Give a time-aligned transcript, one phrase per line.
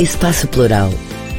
[0.00, 0.90] Espaço Plural.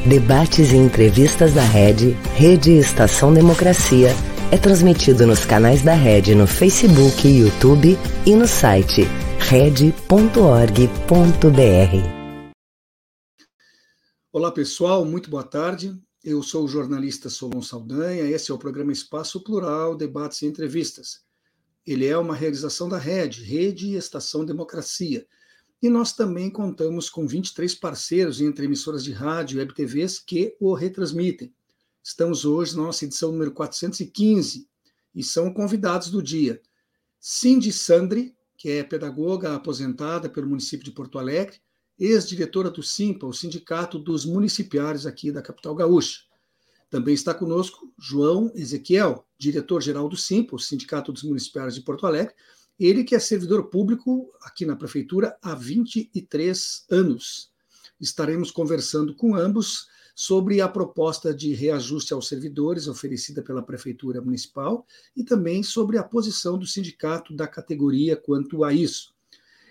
[0.06, 4.10] Debates e entrevistas da Rede, Rede Estação Democracia,
[4.52, 9.04] é transmitido nos canais da Rede no Facebook, YouTube e no site
[9.38, 9.90] rede.org.br.
[14.30, 15.94] Olá pessoal, muito boa tarde.
[16.22, 18.24] Eu sou o jornalista Solon Saldanha.
[18.24, 21.20] Esse é o programa Espaço Plural, Debates e Entrevistas.
[21.86, 25.26] Ele é uma realização da Rede, Rede Estação Democracia
[25.82, 30.54] e nós também contamos com 23 parceiros entre emissoras de rádio e web TVs que
[30.60, 31.52] o retransmitem.
[32.02, 34.68] Estamos hoje na nossa edição número 415
[35.14, 36.60] e são convidados do dia
[37.18, 41.60] Cindy Sandri, que é pedagoga aposentada pelo município de Porto Alegre,
[41.98, 46.20] ex-diretora do SIMPA, o Sindicato dos Municipiários aqui da capital gaúcha.
[46.90, 52.34] Também está conosco João Ezequiel, diretor-geral do SIMPA, o Sindicato dos Municipiários de Porto Alegre,
[52.80, 57.52] ele que é servidor público aqui na prefeitura há 23 anos.
[58.00, 64.86] Estaremos conversando com ambos sobre a proposta de reajuste aos servidores oferecida pela prefeitura municipal
[65.14, 69.14] e também sobre a posição do sindicato da categoria quanto a isso.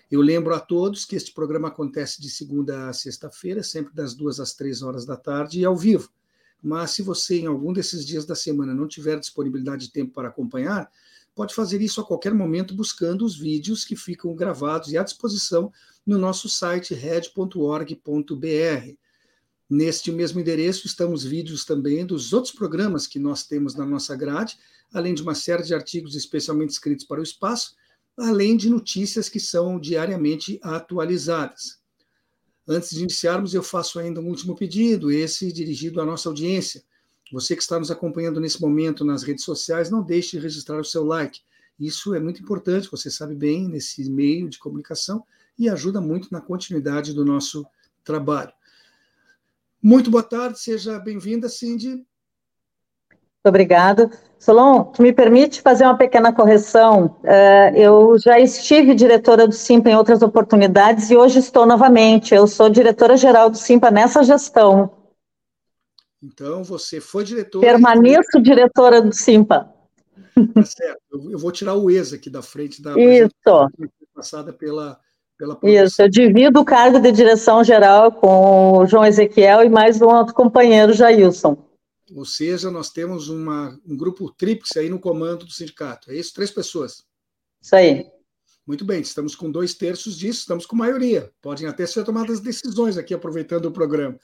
[0.08, 4.40] Eu lembro a todos que este programa acontece de segunda a sexta-feira, sempre das duas
[4.40, 6.10] às três horas da tarde e ao vivo.
[6.62, 10.28] Mas se você, em algum desses dias da semana, não tiver disponibilidade de tempo para
[10.28, 10.90] acompanhar,
[11.40, 15.72] pode fazer isso a qualquer momento buscando os vídeos que ficam gravados e à disposição
[16.06, 17.96] no nosso site red.org.br.
[19.70, 24.58] Neste mesmo endereço estamos vídeos também dos outros programas que nós temos na nossa grade,
[24.92, 27.74] além de uma série de artigos especialmente escritos para o espaço,
[28.18, 31.80] além de notícias que são diariamente atualizadas.
[32.68, 36.84] Antes de iniciarmos, eu faço ainda um último pedido, esse dirigido à nossa audiência.
[37.32, 40.84] Você que está nos acompanhando nesse momento nas redes sociais, não deixe de registrar o
[40.84, 41.40] seu like.
[41.78, 45.24] Isso é muito importante, você sabe bem, nesse meio de comunicação
[45.58, 47.64] e ajuda muito na continuidade do nosso
[48.04, 48.52] trabalho.
[49.82, 51.88] Muito boa tarde, seja bem-vinda, Cindy.
[51.88, 52.06] Muito
[53.46, 54.10] obrigada.
[54.38, 57.16] Solon, me permite fazer uma pequena correção?
[57.22, 62.34] Uh, eu já estive diretora do SIMPA em outras oportunidades e hoje estou novamente.
[62.34, 64.99] Eu sou diretora-geral do SIMPA nessa gestão.
[66.22, 67.66] Então, você foi diretora.
[67.66, 68.42] Permaneço e...
[68.42, 69.72] diretora do Simpa.
[70.54, 71.00] Tá certo.
[71.30, 73.32] Eu, vou tirar o ex aqui da frente da Isso.
[74.14, 74.98] passada pela.
[75.36, 80.00] pela Isso, eu divido o cargo de direção geral com o João Ezequiel e mais
[80.00, 81.56] um outro companheiro, Jailson.
[82.14, 86.10] Ou seja, nós temos uma, um grupo tríplice aí no comando do sindicato.
[86.10, 86.34] É isso?
[86.34, 87.04] Três pessoas.
[87.62, 88.06] Isso aí.
[88.66, 91.30] Muito bem, estamos com dois terços disso, estamos com maioria.
[91.40, 94.18] Podem até ser tomadas decisões aqui, aproveitando o programa.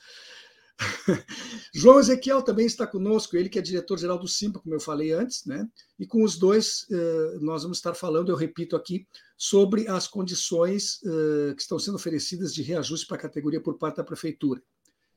[1.74, 5.44] João Ezequiel também está conosco, ele que é diretor-geral do Simpa, como eu falei antes,
[5.46, 5.66] né?
[5.98, 9.06] E com os dois eh, nós vamos estar falando, eu repito aqui,
[9.36, 13.96] sobre as condições eh, que estão sendo oferecidas de reajuste para a categoria por parte
[13.96, 14.62] da prefeitura.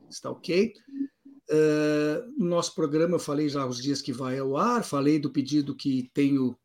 [0.10, 0.74] Está ok?
[1.50, 5.32] Eh, no nosso programa eu falei já os dias que vai ao ar, falei do
[5.32, 6.58] pedido que tenho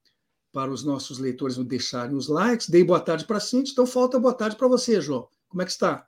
[0.52, 4.20] para os nossos leitores deixarem os likes, dei boa tarde para a Cintia, então falta
[4.20, 5.28] boa tarde para você, João.
[5.48, 6.06] Como é que está?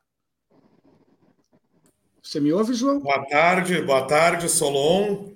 [2.26, 2.98] Você me ouve, João?
[2.98, 5.30] Boa tarde, boa tarde, Solon.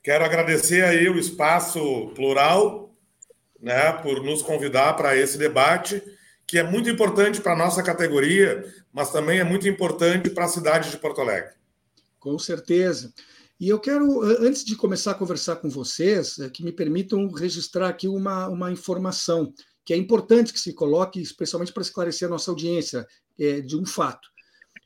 [0.00, 2.94] Quero agradecer aí o espaço plural,
[3.60, 6.00] né, por nos convidar para esse debate,
[6.46, 10.48] que é muito importante para a nossa categoria, mas também é muito importante para a
[10.48, 11.50] cidade de Porto Alegre.
[12.20, 13.12] Com certeza.
[13.58, 17.88] E eu quero, antes de começar a conversar com vocês, é, que me permitam registrar
[17.88, 19.52] aqui uma, uma informação
[19.84, 23.04] que é importante que se coloque, especialmente para esclarecer a nossa audiência,
[23.36, 24.29] é, de um fato.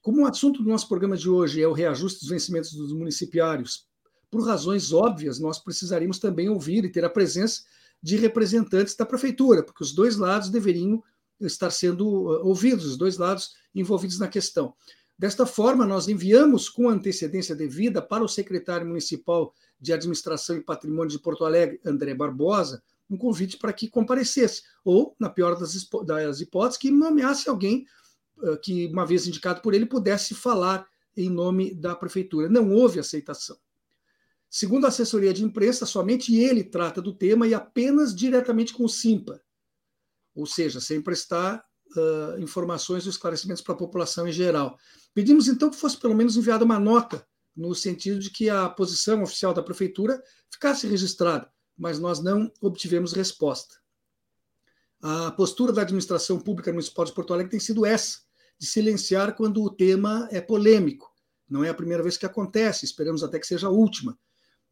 [0.04, 3.86] Como o assunto do nosso programa de hoje é o reajuste dos vencimentos dos municipários,
[4.30, 7.62] por razões óbvias, nós precisaríamos também ouvir e ter a presença
[8.02, 11.02] de representantes da prefeitura, porque os dois lados deveriam
[11.40, 14.74] estar sendo uh, ouvidos, os dois lados envolvidos na questão.
[15.18, 21.12] Desta forma, nós enviamos com antecedência devida para o secretário municipal de Administração e Patrimônio
[21.12, 26.76] de Porto Alegre, André Barbosa, um convite para que comparecesse, ou, na pior das hipóteses,
[26.78, 28.03] que nomeasse alguém eh,
[28.62, 30.86] que, uma vez indicado por ele, pudesse falar
[31.16, 32.48] em nome da prefeitura.
[32.48, 33.56] Não houve aceitação.
[34.50, 38.88] Segundo a assessoria de imprensa, somente ele trata do tema e apenas diretamente com o
[38.88, 39.40] SIMPA,
[40.34, 41.64] ou seja, sem prestar
[41.96, 44.78] uh, informações ou esclarecimentos para a população em geral.
[45.12, 47.26] Pedimos então que fosse pelo menos enviada uma nota,
[47.56, 53.12] no sentido de que a posição oficial da prefeitura ficasse registrada, mas nós não obtivemos
[53.12, 53.76] resposta.
[55.06, 58.20] A postura da administração pública municipal de Porto Alegre tem sido essa,
[58.58, 61.12] de silenciar quando o tema é polêmico.
[61.46, 64.18] Não é a primeira vez que acontece, esperamos até que seja a última.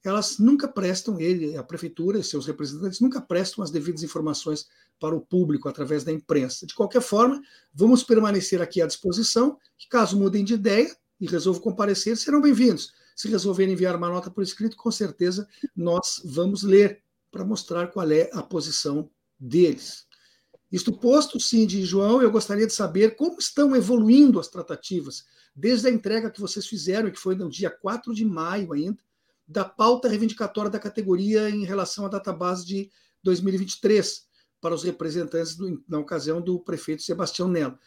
[0.02, 4.66] Elas nunca prestam, ele, a prefeitura e seus representantes nunca prestam as devidas informações
[4.98, 6.66] para o público através da imprensa.
[6.66, 7.38] De qualquer forma,
[7.74, 12.90] vamos permanecer aqui à disposição, que caso mudem de ideia, e resolvam comparecer, serão bem-vindos.
[13.14, 15.46] Se resolverem enviar uma nota por escrito, com certeza
[15.76, 20.10] nós vamos ler para mostrar qual é a posição deles.
[20.72, 25.24] Isto posto, Cindy e João, eu gostaria de saber como estão evoluindo as tratativas,
[25.54, 28.98] desde a entrega que vocês fizeram, que foi no dia 4 de maio ainda,
[29.46, 32.90] da pauta reivindicatória da categoria em relação à database de
[33.22, 34.26] 2023,
[34.62, 37.78] para os representantes, do, na ocasião, do prefeito Sebastião Nelo.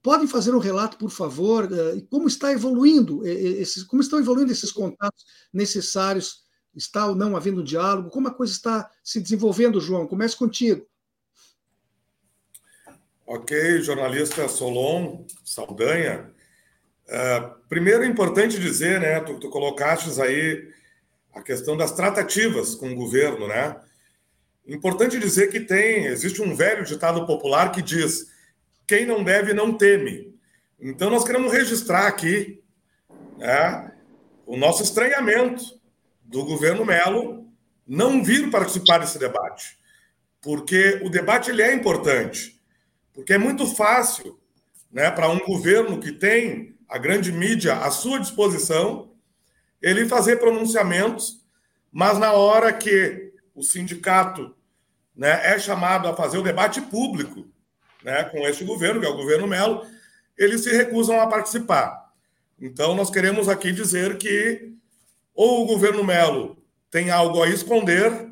[0.00, 4.70] Podem fazer um relato, por favor, uh, como está evoluindo esses, como estão evoluindo esses
[4.70, 6.44] contatos necessários?
[6.72, 8.10] Está ou não havendo diálogo?
[8.10, 10.06] Como a coisa está se desenvolvendo, João?
[10.06, 10.86] Comece contigo.
[13.30, 16.30] Ok, jornalista Solon Saldanha.
[17.06, 19.20] Uh, primeiro é importante dizer, né?
[19.20, 20.66] Tu, tu colocaste aí
[21.34, 23.76] a questão das tratativas com o governo, né?
[24.66, 28.30] Importante dizer que tem, existe um velho ditado popular que diz:
[28.86, 30.34] quem não deve não teme.
[30.80, 32.62] Então nós queremos registrar aqui
[33.36, 33.92] né,
[34.46, 35.62] o nosso estranhamento
[36.22, 37.46] do governo Melo
[37.86, 39.76] não vir participar desse debate,
[40.40, 42.57] porque o debate ele é importante,
[43.18, 44.38] porque é muito fácil,
[44.92, 49.10] né, para um governo que tem a grande mídia à sua disposição,
[49.82, 51.44] ele fazer pronunciamentos,
[51.90, 54.54] mas na hora que o sindicato
[55.16, 57.48] né, é chamado a fazer o debate público
[58.04, 59.84] né, com este governo, que é o governo Melo,
[60.38, 62.12] eles se recusam a participar.
[62.56, 64.74] Então, nós queremos aqui dizer que
[65.34, 66.56] ou o governo Melo
[66.88, 68.28] tem algo a esconder,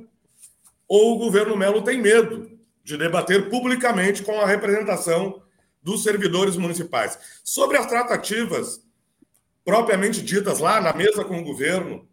[0.87, 2.56] ou o governo Melo tem medo
[2.87, 5.43] de debater publicamente com a representação
[5.83, 7.19] dos servidores municipais.
[7.43, 8.81] Sobre as tratativas
[9.65, 12.09] propriamente ditas lá na mesa com o governo,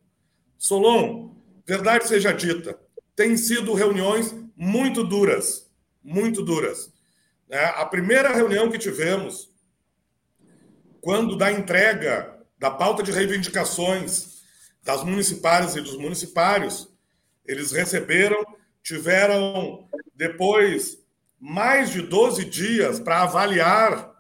[0.58, 2.76] Solon, verdade seja dita,
[3.16, 5.72] tem sido reuniões muito duras,
[6.04, 6.92] muito duras.
[7.48, 7.64] Né?
[7.76, 9.54] A primeira reunião que tivemos,
[11.00, 14.42] quando da entrega da pauta de reivindicações
[14.82, 16.92] das municipais e dos municipários,
[17.46, 18.44] eles receberam,
[18.84, 20.98] tiveram depois
[21.40, 24.14] mais de 12 dias para avaliar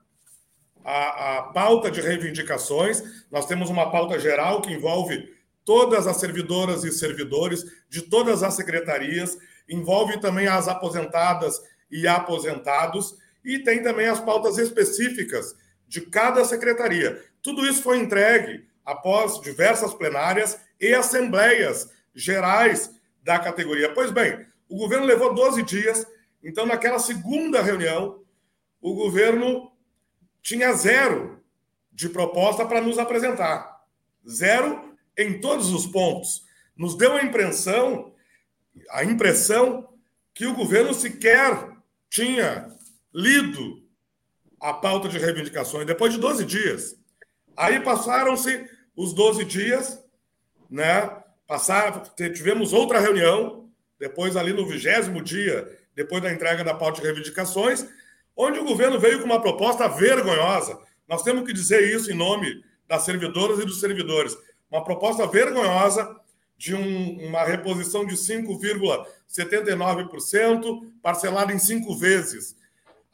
[0.84, 3.04] a, a, pauta de reivindicações.
[3.32, 5.32] Nós temos uma pauta geral que envolve
[5.64, 9.38] todas as servidoras e servidores de todas as secretarias
[9.68, 15.56] envolve também as aposentadas e aposentados, e tem também as pautas específicas
[15.88, 17.22] de cada secretaria.
[17.42, 23.94] Tudo isso foi entregue após diversas plenárias e assembleias gerais da categoria.
[23.94, 26.06] Pois bem, o governo levou 12 dias,
[26.44, 28.22] então, naquela segunda reunião,
[28.82, 29.72] o governo
[30.42, 31.42] tinha zero
[31.92, 33.82] de proposta para nos apresentar.
[34.28, 36.44] Zero em todos os pontos.
[36.76, 38.14] Nos deu a impressão
[38.90, 39.88] a impressão
[40.34, 41.72] que o governo sequer
[42.10, 42.68] tinha
[43.14, 43.84] lido
[44.60, 46.96] a pauta de reivindicações depois de 12 dias.
[47.56, 50.04] Aí passaram-se os 12 dias,
[50.70, 51.22] né?
[51.46, 53.63] Passaram, tivemos outra reunião,
[54.04, 57.88] depois ali no vigésimo dia, depois da entrega da pauta de reivindicações,
[58.36, 60.78] onde o governo veio com uma proposta vergonhosa.
[61.08, 64.38] Nós temos que dizer isso em nome das servidoras e dos servidores.
[64.70, 66.20] Uma proposta vergonhosa
[66.58, 72.58] de um, uma reposição de 5,79%, parcelada em cinco vezes,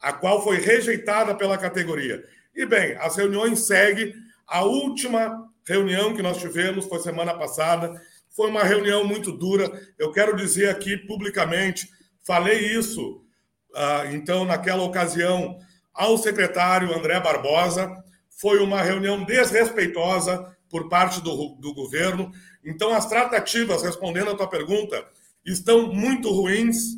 [0.00, 2.26] a qual foi rejeitada pela categoria.
[2.52, 4.12] E bem, as reuniões seguem.
[4.44, 8.02] A última reunião que nós tivemos foi semana passada.
[8.30, 9.70] Foi uma reunião muito dura.
[9.98, 11.88] Eu quero dizer aqui publicamente,
[12.24, 13.22] falei isso,
[13.72, 15.58] uh, então, naquela ocasião,
[15.92, 17.90] ao secretário André Barbosa.
[18.30, 22.30] Foi uma reunião desrespeitosa por parte do, do governo.
[22.64, 25.04] Então, as tratativas, respondendo à tua pergunta,
[25.44, 26.96] estão muito ruins,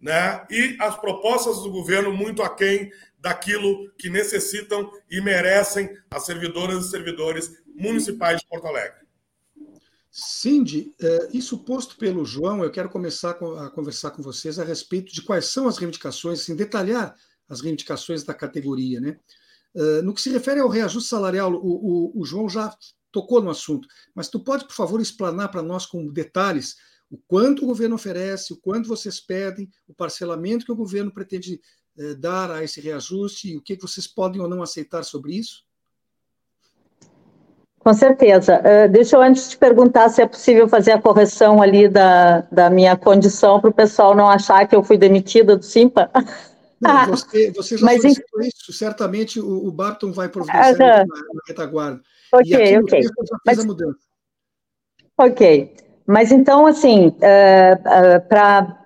[0.00, 0.46] né?
[0.50, 6.90] E as propostas do governo muito aquém daquilo que necessitam e merecem as servidoras e
[6.90, 9.05] servidores municipais de Porto Alegre.
[10.18, 15.12] Cindy, é, isso posto pelo João, eu quero começar a conversar com vocês a respeito
[15.12, 17.14] de quais são as reivindicações, assim, detalhar
[17.46, 18.98] as reivindicações da categoria.
[18.98, 19.20] Né?
[19.74, 22.74] É, no que se refere ao reajuste salarial, o, o, o João já
[23.12, 26.76] tocou no assunto, mas tu pode, por favor, explanar para nós com detalhes
[27.10, 31.60] o quanto o governo oferece, o quanto vocês pedem, o parcelamento que o governo pretende
[31.98, 35.66] eh, dar a esse reajuste e o que vocês podem ou não aceitar sobre isso?
[37.86, 38.60] Com certeza.
[38.64, 42.68] Uh, deixa eu antes te perguntar se é possível fazer a correção ali da, da
[42.68, 46.10] minha condição para o pessoal não achar que eu fui demitida do Simpa.
[46.82, 50.78] Não, você, você já Mas, solicitou isso, certamente o, o Barton vai providenciar uh -huh.
[50.78, 52.00] na, na retaguarda.
[52.34, 53.00] Ok, ok.
[53.46, 53.58] Mas,
[55.16, 55.74] ok.
[56.06, 58.76] Mas então, assim, uh, uh, para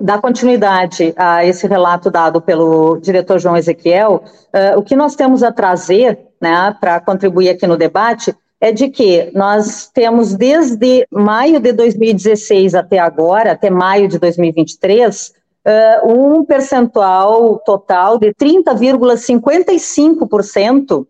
[0.00, 5.42] dar continuidade a esse relato dado pelo diretor João Ezequiel, uh, o que nós temos
[5.42, 11.60] a trazer né, para contribuir aqui no debate, é de que nós temos desde maio
[11.60, 15.32] de 2016 até agora, até maio de 2023,
[15.64, 21.06] uh, um percentual total de 30,55%, uh,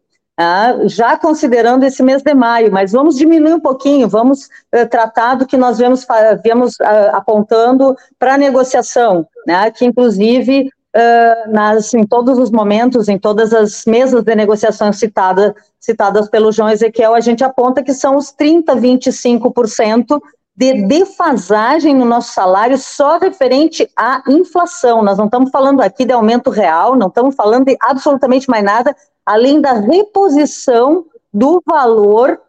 [0.88, 5.46] já considerando esse mês de maio, mas vamos diminuir um pouquinho, vamos uh, tratar do
[5.46, 6.06] que nós vemos,
[6.44, 13.08] vemos uh, apontando para a negociação, né, que inclusive uh, nas, em todos os momentos,
[13.08, 17.94] em todas as mesas de negociação citada, citadas pelo João Ezequiel, a gente aponta que
[17.94, 20.20] são os 30, 25%
[20.56, 25.02] de defasagem no nosso salário só referente à inflação.
[25.02, 28.96] Nós não estamos falando aqui de aumento real, não estamos falando de absolutamente mais nada,
[29.24, 32.40] além da reposição do valor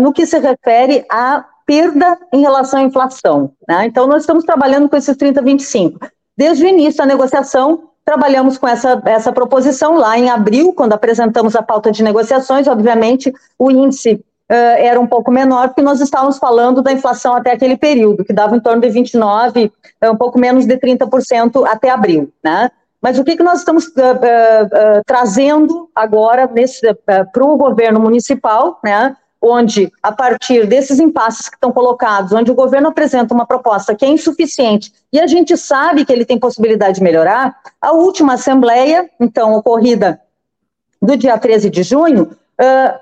[0.00, 3.52] no que se refere à perda em relação à inflação.
[3.68, 3.86] Né?
[3.86, 5.98] Então, nós estamos trabalhando com esses 30, 25.
[6.36, 11.56] Desde o início da negociação, trabalhamos com essa, essa proposição lá em abril, quando apresentamos
[11.56, 12.68] a pauta de negociações.
[12.68, 17.52] Obviamente, o índice uh, era um pouco menor, porque nós estávamos falando da inflação até
[17.52, 19.70] aquele período, que dava em torno de 29%,
[20.04, 22.30] um pouco menos de 30% até abril.
[22.42, 22.70] Né?
[23.00, 26.48] Mas o que, que nós estamos uh, uh, trazendo agora
[27.32, 29.16] para o governo municipal, né?
[29.44, 34.04] Onde, a partir desses impasses que estão colocados, onde o governo apresenta uma proposta que
[34.04, 39.10] é insuficiente e a gente sabe que ele tem possibilidade de melhorar, a última assembleia,
[39.20, 40.18] então, ocorrida
[41.00, 42.98] do dia 13 de junho, uh,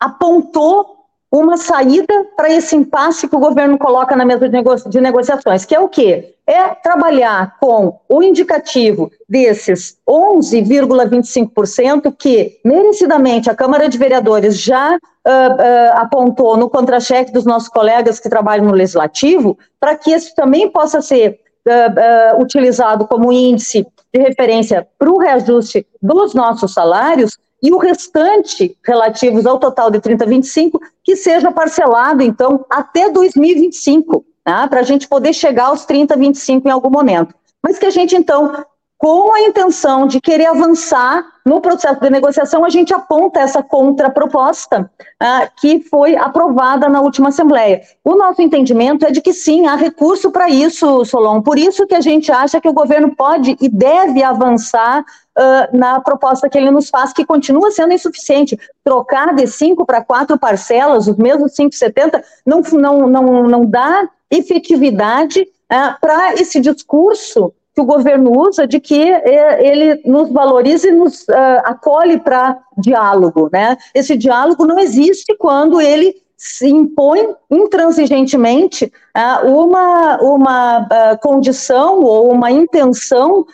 [0.00, 0.95] apontou
[1.38, 5.64] uma saída para esse impasse que o governo coloca na mesa de, nego de negociações,
[5.64, 6.34] que é o quê?
[6.46, 14.96] É trabalhar com o indicativo desses 11,25% que, merecidamente, a Câmara de Vereadores já uh,
[14.96, 20.70] uh, apontou no contra-cheque dos nossos colegas que trabalham no Legislativo, para que isso também
[20.70, 27.72] possa ser uh, utilizado como índice de referência para o reajuste dos nossos salários, e
[27.72, 34.68] o restante, relativos ao total de 3025, que seja parcelado, então, até 2025, tá?
[34.68, 37.34] para a gente poder chegar aos 3025 em algum momento.
[37.60, 38.64] Mas que a gente, então,
[38.98, 44.90] com a intenção de querer avançar no processo de negociação, a gente aponta essa contraproposta
[45.22, 47.82] uh, que foi aprovada na última Assembleia.
[48.02, 51.42] O nosso entendimento é de que sim, há recurso para isso, Solon.
[51.42, 56.00] Por isso que a gente acha que o governo pode e deve avançar uh, na
[56.00, 58.58] proposta que ele nos faz, que continua sendo insuficiente.
[58.82, 65.42] Trocar de cinco para quatro parcelas, os mesmos 5,70, não, não, não, não dá efetividade
[65.42, 70.92] uh, para esse discurso que o governo usa de que é, ele nos valoriza e
[70.92, 73.76] nos uh, acolhe para diálogo, né?
[73.94, 82.32] Esse diálogo não existe quando ele se impõe intransigentemente uh, uma, uma uh, condição ou
[82.32, 83.46] uma intenção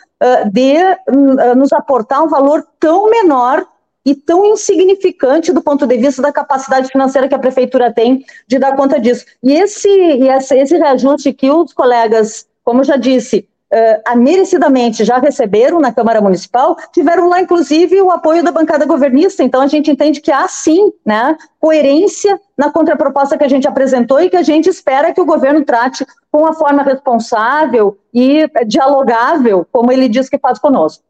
[0.53, 0.77] de
[1.57, 3.67] nos aportar um valor tão menor
[4.05, 8.57] e tão insignificante do ponto de vista da capacidade financeira que a prefeitura tem de
[8.57, 9.25] dar conta disso.
[9.43, 15.17] E esse, e esse, esse reajuste que os colegas, como já disse, uh, merecidamente já
[15.17, 19.43] receberam na Câmara Municipal, tiveram lá, inclusive, o apoio da bancada governista.
[19.43, 24.21] Então, a gente entende que há, sim, né, coerência na contraproposta que a gente apresentou
[24.21, 29.65] e que a gente espera que o governo trate com uma forma responsável e dialogável,
[29.71, 31.03] como ele diz que faz conosco.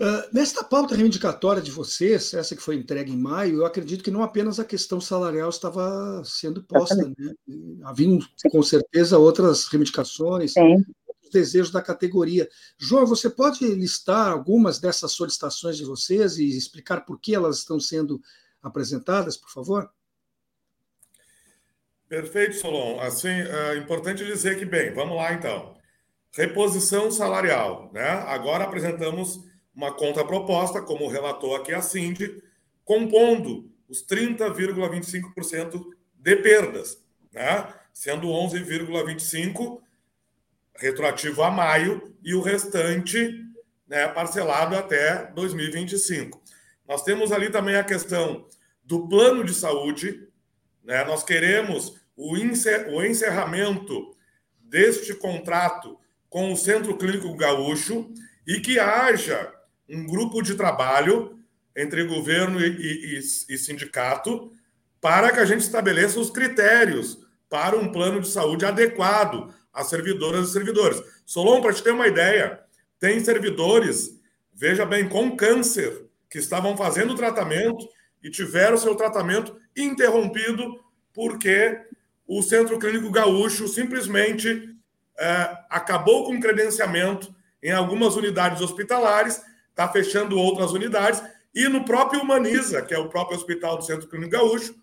[0.00, 4.10] Uh, nesta pauta reivindicatória de vocês, essa que foi entregue em maio, eu acredito que
[4.10, 7.32] não apenas a questão salarial estava sendo posta, né?
[7.84, 8.18] Havia
[8.50, 10.84] com certeza outras reivindicações, Sim.
[11.32, 12.48] desejos da categoria.
[12.76, 17.78] João, você pode listar algumas dessas solicitações de vocês e explicar por que elas estão
[17.78, 18.20] sendo
[18.60, 19.88] apresentadas, por favor?
[22.08, 22.98] Perfeito, Solon.
[22.98, 25.76] Assim, é importante dizer que, bem, vamos lá então.
[26.32, 28.08] Reposição salarial, né?
[28.26, 32.42] Agora apresentamos uma contraproposta, como relatou aqui a Cindy,
[32.84, 37.02] compondo os 30,25% de perdas,
[37.32, 37.72] né?
[37.92, 39.80] sendo 11,25%
[40.76, 43.44] retroativo a maio e o restante
[43.86, 46.42] né, parcelado até 2025.
[46.88, 48.48] Nós temos ali também a questão
[48.82, 50.28] do plano de saúde,
[50.82, 51.04] né?
[51.04, 54.14] nós queremos o, encerramento
[54.60, 58.12] deste contrato com o Centro Clínico Gaúcho
[58.46, 59.53] e que haja
[59.88, 61.38] um grupo de trabalho
[61.76, 64.52] entre governo e, e, e, sindicato
[65.00, 70.48] para que a gente estabeleça os critérios para um plano de saúde adequado às servidoras
[70.48, 71.02] e servidores.
[71.26, 72.60] Solon, para te ter uma ideia,
[72.98, 74.20] tem servidores,
[74.54, 77.88] veja bem, com câncer, que estavam fazendo tratamento
[78.22, 80.80] e tiveram seu tratamento interrompido
[81.12, 81.80] porque
[82.26, 84.74] o Centro Clínico Gaúcho simplesmente
[85.18, 89.40] é, acabou com o credenciamento em algumas unidades hospitalares
[89.74, 91.20] está fechando outras unidades
[91.52, 94.74] E no próprio Humaniza, que é o próprio Hospital do Centro Clínico Gaúcho,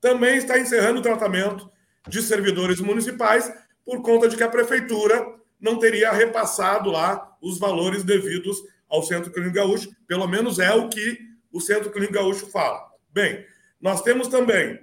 [0.00, 1.70] também está encerrando o tratamento
[2.08, 3.52] de servidores municipais
[3.84, 9.30] por conta de que a prefeitura não teria repassado lá os valores devidos ao Centro
[9.32, 11.18] Clínico Gaúcho, pelo menos é o que
[11.52, 12.86] o Centro Clínico Gaúcho fala.
[13.10, 13.44] Bem,
[13.80, 14.80] nós temos também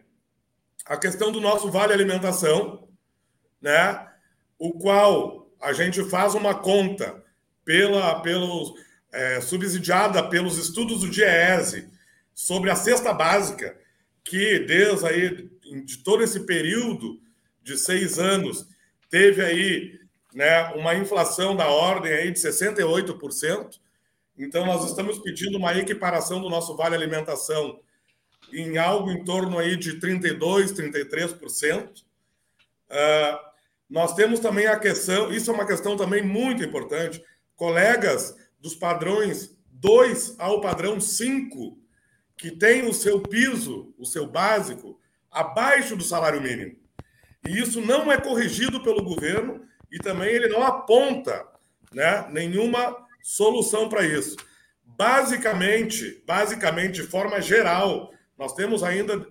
[0.86, 2.88] a questão do nosso Vale Alimentação,
[3.62, 4.08] né?
[4.58, 7.24] O qual a gente faz uma conta
[7.63, 8.75] pela, pelo,
[9.12, 11.89] é, subsidiada pelos estudos do DIEESE
[12.34, 13.77] sobre a cesta básica,
[14.24, 15.50] que desde aí,
[15.86, 17.20] de todo esse período
[17.62, 18.68] de seis anos,
[19.10, 20.00] teve aí
[20.34, 23.80] né, uma inflação da ordem aí de 68%.
[24.38, 27.80] Então, nós estamos pedindo uma equiparação do nosso Vale Alimentação
[28.51, 32.03] em algo em torno aí de 32%, 33%.
[32.89, 33.51] Uh,
[33.89, 37.24] nós temos também a questão, isso é uma questão também muito importante,
[37.56, 41.77] colegas dos padrões 2 ao padrão 5,
[42.38, 45.00] que tem o seu piso, o seu básico,
[45.30, 46.77] abaixo do salário mínimo.
[47.48, 51.46] E isso não é corrigido pelo governo e também ele não aponta
[51.91, 54.38] né, nenhuma solução para isso.
[54.84, 59.27] Basicamente, basicamente, de forma geral, nós temos ainda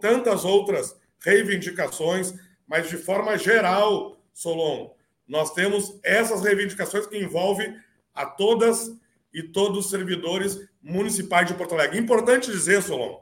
[0.00, 2.34] tantas outras reivindicações,
[2.66, 4.94] mas de forma geral, Solon,
[5.26, 7.76] nós temos essas reivindicações que envolvem
[8.14, 8.92] a todas
[9.32, 11.98] e todos os servidores municipais de Porto Alegre.
[11.98, 13.20] Importante dizer, Solon,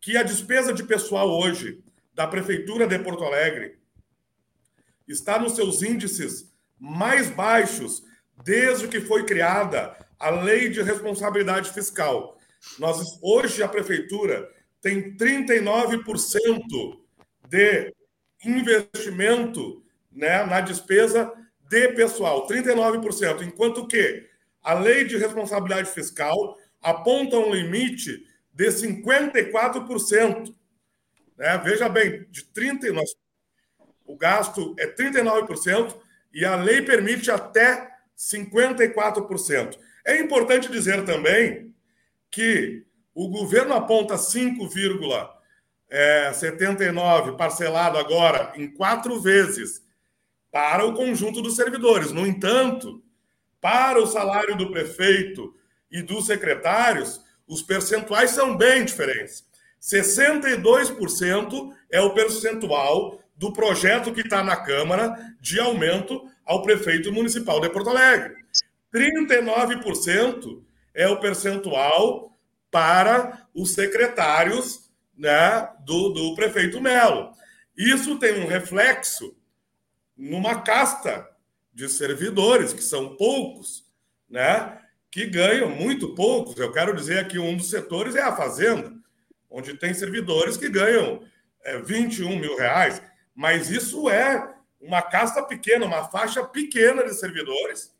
[0.00, 1.82] que a despesa de pessoal hoje
[2.14, 3.78] da Prefeitura de Porto Alegre
[5.06, 8.02] está nos seus índices mais baixos
[8.44, 12.38] desde que foi criada a Lei de Responsabilidade Fiscal.
[12.78, 14.48] Nós, hoje, a Prefeitura
[14.80, 16.98] tem 39%
[17.48, 17.94] de
[18.44, 21.32] investimento né, na despesa
[21.68, 24.26] de pessoal, 39%, enquanto que
[24.62, 30.54] a Lei de Responsabilidade Fiscal aponta um limite de 54%.
[31.36, 31.58] Né?
[31.64, 33.10] Veja bem, de 30, nós,
[34.04, 35.96] o gasto é 39%
[36.32, 39.78] e a lei permite até 54%.
[40.04, 41.74] É importante dizer também
[42.30, 45.30] que o governo aponta 5,79
[45.88, 49.82] é, parcelado agora em quatro vezes
[50.50, 52.12] para o conjunto dos servidores.
[52.12, 53.02] No entanto,
[53.60, 55.54] para o salário do prefeito
[55.90, 59.46] e dos secretários, os percentuais são bem diferentes.
[59.80, 67.60] 62% é o percentual do projeto que está na Câmara de aumento ao prefeito municipal
[67.60, 68.36] de Porto Alegre.
[68.92, 70.62] 39%
[70.94, 72.36] é o percentual
[72.70, 77.30] para os secretários né, do, do prefeito Melo.
[77.76, 79.36] Isso tem um reflexo
[80.18, 81.30] numa casta
[81.72, 83.84] de servidores, que são poucos,
[84.28, 84.78] né,
[85.10, 86.58] que ganham muito poucos.
[86.58, 88.92] Eu quero dizer que um dos setores é a Fazenda,
[89.48, 91.22] onde tem servidores que ganham
[91.64, 93.00] é, 21 mil reais,
[93.34, 97.94] mas isso é uma casta pequena, uma faixa pequena de servidores,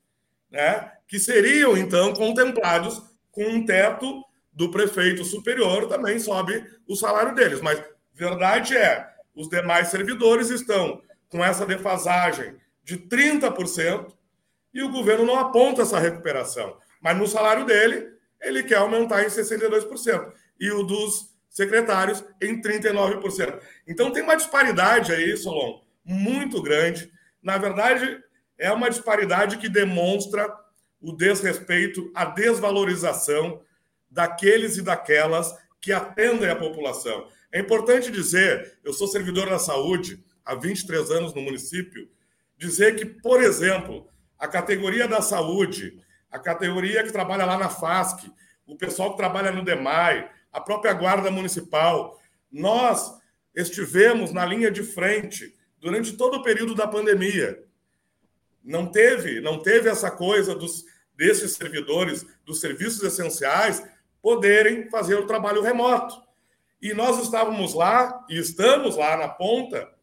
[0.50, 3.00] né, que seriam, então, contemplados
[3.30, 7.60] com um teto do prefeito superior, também sobe o salário deles.
[7.60, 7.80] Mas
[8.12, 14.12] verdade é, os demais servidores estão com essa defasagem de 30%
[14.72, 16.76] e o governo não aponta essa recuperação.
[17.00, 23.60] Mas no salário dele, ele quer aumentar em 62% e o dos secretários em 39%.
[23.86, 27.10] Então tem uma disparidade aí, Solon, muito grande.
[27.42, 28.22] Na verdade,
[28.56, 30.52] é uma disparidade que demonstra
[31.00, 33.62] o desrespeito, a desvalorização
[34.10, 37.28] daqueles e daquelas que atendem a população.
[37.52, 42.08] É importante dizer, eu sou servidor da saúde há 23 anos no município,
[42.56, 44.08] dizer que, por exemplo,
[44.38, 48.32] a categoria da saúde, a categoria que trabalha lá na FASC,
[48.66, 52.18] o pessoal que trabalha no DEMAI, a própria Guarda Municipal,
[52.50, 53.14] nós
[53.54, 57.62] estivemos na linha de frente durante todo o período da pandemia.
[58.64, 60.82] Não teve, não teve essa coisa dos
[61.14, 63.84] desses servidores dos serviços essenciais
[64.22, 66.22] poderem fazer o trabalho remoto.
[66.80, 69.97] E nós estávamos lá e estamos lá na ponta,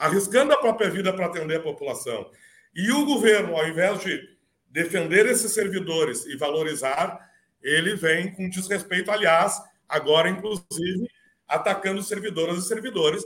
[0.00, 2.30] arriscando a própria vida para atender a população.
[2.74, 4.20] E o governo, ao invés de
[4.66, 7.30] defender esses servidores e valorizar,
[7.62, 11.08] ele vem com desrespeito, aliás, agora inclusive
[11.46, 13.24] atacando servidoras e servidores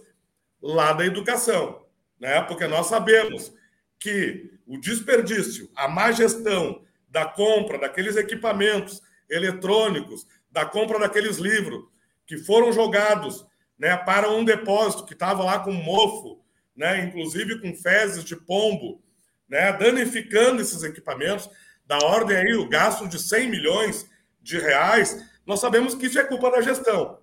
[0.61, 1.85] lá da educação
[2.25, 2.41] né?
[2.43, 3.53] porque nós sabemos
[3.99, 11.85] que o desperdício, a má gestão da compra daqueles equipamentos eletrônicos, da compra daqueles livros
[12.27, 13.47] que foram jogados
[13.79, 16.43] né, para um depósito que estava lá com mofo,
[16.77, 19.03] né, inclusive com fezes de pombo,
[19.49, 21.49] né, danificando esses equipamentos,
[21.87, 24.09] da ordem aí, o gasto de 100 milhões
[24.41, 27.19] de reais, nós sabemos que isso é culpa da gestão,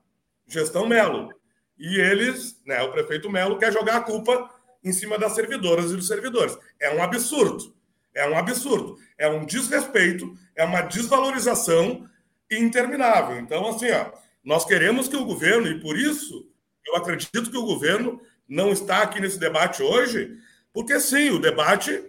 [0.47, 1.29] gestão Melo.
[1.77, 4.49] E eles, né, o prefeito Melo, quer jogar a culpa
[4.83, 6.57] em cima das servidoras e dos servidores.
[6.79, 7.75] É um absurdo.
[8.13, 8.97] É um absurdo.
[9.17, 12.07] É um desrespeito, é uma desvalorização
[12.51, 13.39] interminável.
[13.39, 14.11] Então, assim, ó,
[14.43, 16.49] nós queremos que o governo, e por isso
[16.85, 18.19] eu acredito que o governo
[18.51, 20.37] não está aqui nesse debate hoje,
[20.73, 22.03] porque sim, o debate,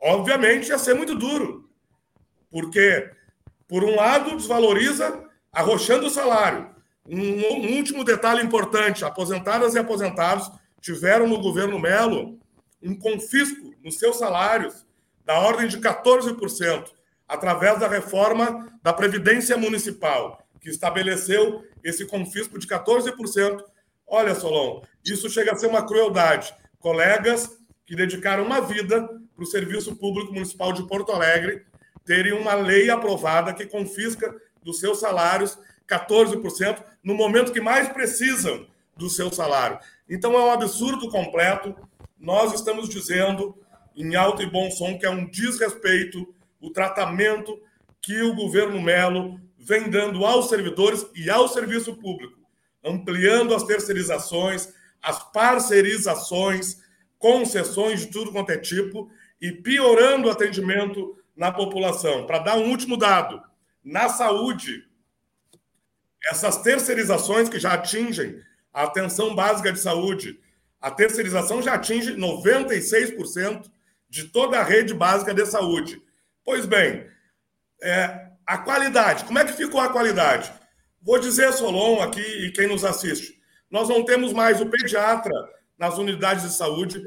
[0.00, 1.68] obviamente, ia ser muito duro.
[2.48, 3.10] Porque,
[3.66, 6.70] por um lado, desvaloriza arrochando o salário.
[7.04, 10.48] Um, um último detalhe importante: aposentadas e aposentados
[10.80, 12.38] tiveram no governo Melo
[12.80, 14.86] um confisco nos seus salários
[15.24, 16.92] da ordem de 14%,
[17.26, 23.64] através da reforma da Previdência Municipal, que estabeleceu esse confisco de 14%.
[24.08, 26.54] Olha, Solon, isso chega a ser uma crueldade.
[26.78, 31.64] Colegas que dedicaram uma vida para o Serviço Público Municipal de Porto Alegre
[32.04, 38.66] terem uma lei aprovada que confisca dos seus salários 14% no momento que mais precisam
[38.96, 39.78] do seu salário.
[40.08, 41.74] Então é um absurdo completo.
[42.18, 43.56] Nós estamos dizendo
[43.96, 47.60] em alto e bom som que é um desrespeito o tratamento
[48.00, 52.37] que o governo Melo vem dando aos servidores e ao serviço público,
[52.88, 54.72] ampliando as terceirizações,
[55.02, 56.78] as parcerizações,
[57.18, 62.26] concessões de tudo quanto é tipo e piorando o atendimento na população.
[62.26, 63.42] Para dar um último dado,
[63.84, 64.84] na saúde,
[66.30, 68.40] essas terceirizações que já atingem
[68.72, 70.40] a atenção básica de saúde,
[70.80, 73.70] a terceirização já atinge 96%
[74.08, 76.02] de toda a rede básica de saúde.
[76.44, 77.06] Pois bem,
[77.82, 80.52] é, a qualidade, como é que ficou a qualidade?
[81.00, 85.32] Vou dizer, Solon, aqui e quem nos assiste, nós não temos mais o pediatra
[85.78, 87.02] nas unidades de saúde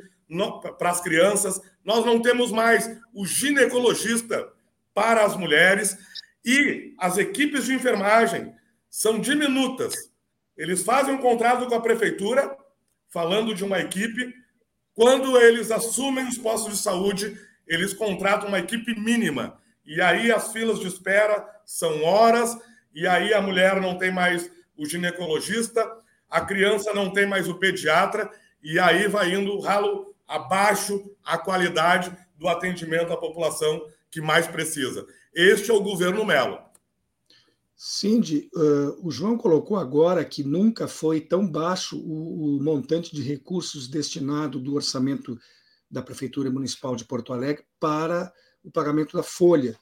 [0.78, 4.48] para as crianças, nós não temos mais o ginecologista
[4.94, 5.98] para as mulheres
[6.46, 8.54] e as equipes de enfermagem
[8.90, 9.94] são diminutas.
[10.56, 12.56] Eles fazem um contrato com a prefeitura,
[13.10, 14.34] falando de uma equipe,
[14.94, 19.60] quando eles assumem os postos de saúde, eles contratam uma equipe mínima.
[19.86, 22.58] E aí as filas de espera são horas,
[22.94, 25.90] e aí a mulher não tem mais o ginecologista,
[26.30, 28.30] a criança não tem mais o pediatra,
[28.64, 35.06] e aí vai indo ralo abaixo a qualidade do atendimento à população que mais precisa.
[35.34, 36.60] Este é o governo Melo.
[37.76, 43.24] Cindy, uh, o João colocou agora que nunca foi tão baixo o, o, montante de
[43.24, 45.36] recursos destinado do orçamento
[45.90, 48.32] da Prefeitura Municipal de Porto Alegre para
[48.64, 49.76] o pagamento da folha,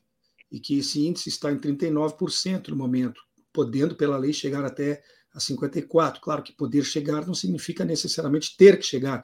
[0.52, 3.22] e que esse índice está em 39% no momento,
[3.54, 5.02] podendo, pela lei, chegar até
[5.34, 6.20] a 54%.
[6.20, 9.24] Claro que poder chegar não significa necessariamente ter que chegar.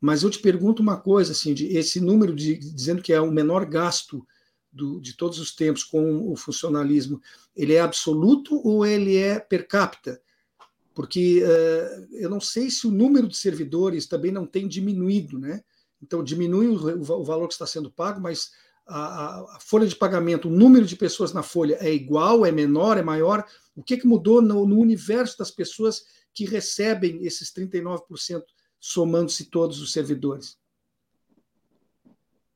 [0.00, 3.64] Mas eu te pergunto uma coisa, Cindy, esse número de, dizendo que é o menor
[3.64, 4.26] gasto
[4.70, 7.20] do, de todos os tempos com o funcionalismo,
[7.54, 10.20] ele é absoluto ou ele é per capita?
[10.94, 15.62] Porque uh, eu não sei se o número de servidores também não tem diminuído, né?
[16.02, 18.50] Então, diminui o, o valor que está sendo pago, mas
[18.86, 22.98] a, a, folha de pagamento, o número de pessoas na folha é igual, é menor,
[22.98, 23.44] é maior?
[23.74, 28.42] O que, que mudou no, no universo das pessoas que recebem esses 39%,
[28.78, 30.58] somando-se todos os servidores?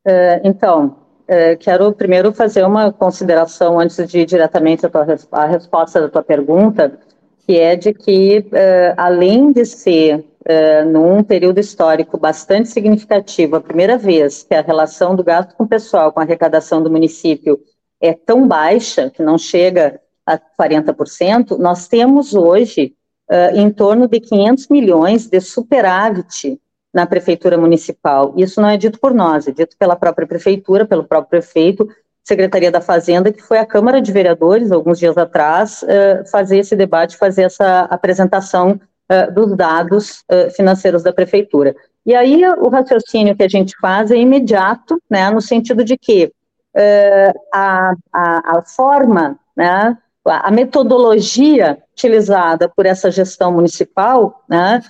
[0.07, 4.87] Uh, então, é, quero primeiro fazer uma consideração antes de ir diretamente
[5.31, 6.99] à resposta da tua pergunta,
[7.47, 13.61] que é de que, é, além de ser, é, num período histórico bastante significativo, a
[13.61, 17.61] primeira vez que a relação do gasto com o pessoal com a arrecadação do município
[18.01, 22.95] é tão baixa, que não chega a 40%, nós temos hoje
[23.55, 26.59] em torno de 500 milhões de superávit
[26.93, 28.33] na prefeitura municipal.
[28.37, 31.89] Isso não é dito por nós, é dito pela própria prefeitura, pelo próprio prefeito,
[32.25, 36.77] Secretaria da Fazenda, que foi à Câmara de Vereadores, alguns dias atrás, uh, fazer esse
[36.77, 38.79] debate, fazer essa apresentação
[39.11, 41.75] uh, dos dados uh, financeiros da prefeitura.
[42.07, 46.33] E aí o raciocínio que a gente faz é imediato, né, no sentido de que
[47.53, 54.81] a, a, a forma, né, a metodologia utilizada por essa gestão municipal, né,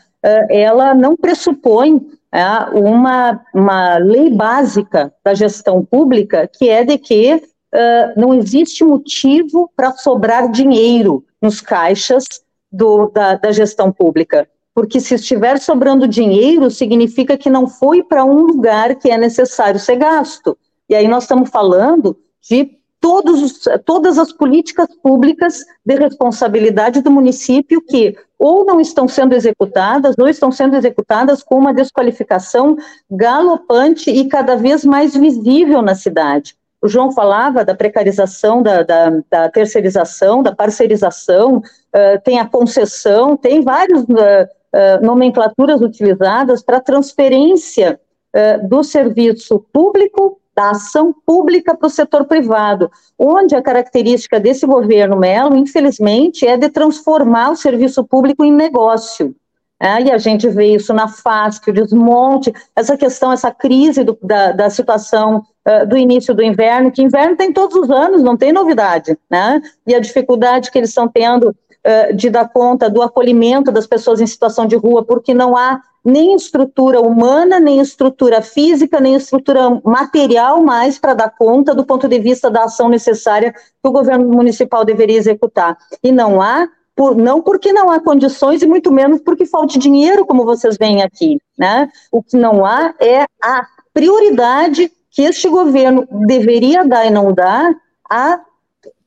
[0.50, 7.34] ela não pressupõe é, uma, uma lei básica da gestão pública, que é de que
[7.34, 12.24] uh, não existe motivo para sobrar dinheiro nos caixas
[12.70, 14.48] do, da, da gestão pública.
[14.74, 19.80] Porque se estiver sobrando dinheiro, significa que não foi para um lugar que é necessário
[19.80, 20.56] ser gasto.
[20.88, 27.80] E aí nós estamos falando de todos, todas as políticas públicas de responsabilidade do município
[27.80, 32.76] que ou não estão sendo executadas, ou estão sendo executadas com uma desqualificação
[33.10, 36.56] galopante e cada vez mais visível na cidade.
[36.80, 43.36] O João falava da precarização, da, da, da terceirização, da parceirização, uh, tem a concessão,
[43.36, 48.00] tem várias uh, uh, nomenclaturas utilizadas para transferência
[48.68, 55.16] do serviço público, da ação pública para o setor privado, onde a característica desse governo
[55.16, 59.34] Melo, infelizmente, é de transformar o serviço público em negócio.
[59.80, 64.18] É, e a gente vê isso na FASC, o desmonte, essa questão, essa crise do,
[64.20, 68.36] da, da, situação uh, do início do inverno, que inverno tem todos os anos, não
[68.36, 69.62] tem novidade, né?
[69.86, 74.20] E a dificuldade que eles estão tendo uh, de dar conta do acolhimento das pessoas
[74.20, 79.80] em situação de rua, porque não há nem estrutura humana, nem estrutura física, nem estrutura
[79.84, 84.26] material mais para dar conta do ponto de vista da ação necessária que o governo
[84.28, 85.76] municipal deveria executar.
[86.02, 86.66] E não há
[86.98, 91.00] por, não porque não há condições e muito menos porque falte dinheiro, como vocês veem
[91.00, 91.38] aqui.
[91.56, 91.88] Né?
[92.10, 97.72] O que não há é a prioridade que este governo deveria dar e não dá
[98.10, 98.40] a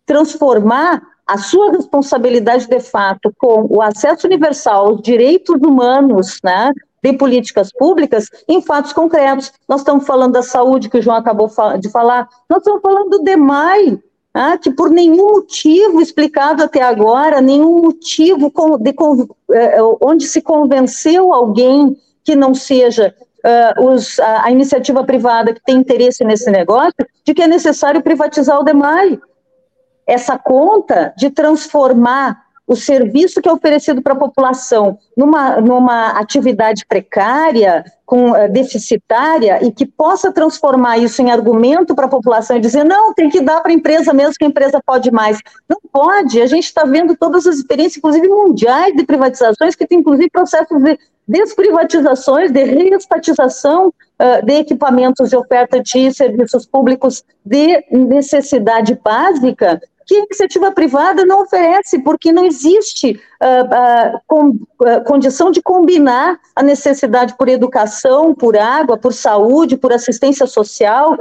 [0.06, 6.72] transformar a sua responsabilidade de fato com o acesso universal aos direitos humanos, né,
[7.04, 9.52] de políticas públicas em fatos concretos.
[9.68, 11.50] Nós estamos falando da saúde, que o João acabou
[11.80, 14.00] de falar, nós estamos falando do DEMAI,
[14.34, 18.96] ah, que por nenhum motivo explicado até agora, nenhum motivo de,
[19.52, 23.14] eh, onde se convenceu alguém que não seja
[23.44, 28.02] uh, os, a, a, iniciativa privada que tem interesse nesse negócio, de que é necessário
[28.02, 29.20] privatizar o DEMAI.
[30.08, 32.42] Essa conta de transformar
[32.72, 39.60] o serviço que é oferecido para a população numa, numa atividade precária, com, uh, deficitária,
[39.62, 43.42] e que possa transformar isso em argumento para a população e dizer, não, tem que
[43.42, 45.38] dar para a empresa mesmo que a empresa pode mais.
[45.68, 50.00] Não pode, a gente está vendo todas as experiências, inclusive mundiais, de privatizações, que tem
[50.00, 57.84] inclusive processos de desprivatizações, de reestatização uh, de equipamentos de oferta de serviços públicos de
[57.92, 65.04] necessidade básica, que a iniciativa privada não oferece, porque não existe uh, uh, com, uh,
[65.06, 71.18] condição de combinar a necessidade por educação, por água, por saúde, por assistência social,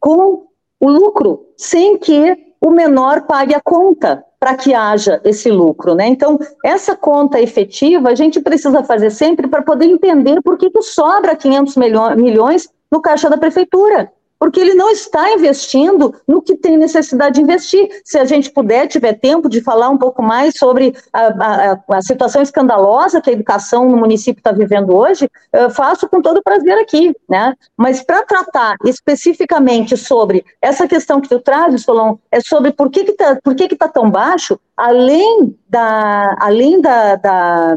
[0.00, 0.48] com
[0.80, 6.08] o lucro, sem que o menor pague a conta para que haja esse lucro, né?
[6.08, 10.82] Então, essa conta efetiva a gente precisa fazer sempre para poder entender por que, que
[10.82, 11.76] sobra 500
[12.16, 17.42] milhões no caixa da prefeitura porque ele não está investindo no que tem necessidade de
[17.42, 17.88] investir.
[18.04, 22.02] Se a gente puder, tiver tempo de falar um pouco mais sobre a, a, a
[22.02, 25.28] situação escandalosa que a educação no município está vivendo hoje,
[25.74, 27.54] faço com todo prazer aqui, né?
[27.76, 33.04] Mas para tratar especificamente sobre essa questão que tu traz, Solon, é sobre por que
[33.04, 37.76] que tá, que que tá tão baixo, além da, além da, da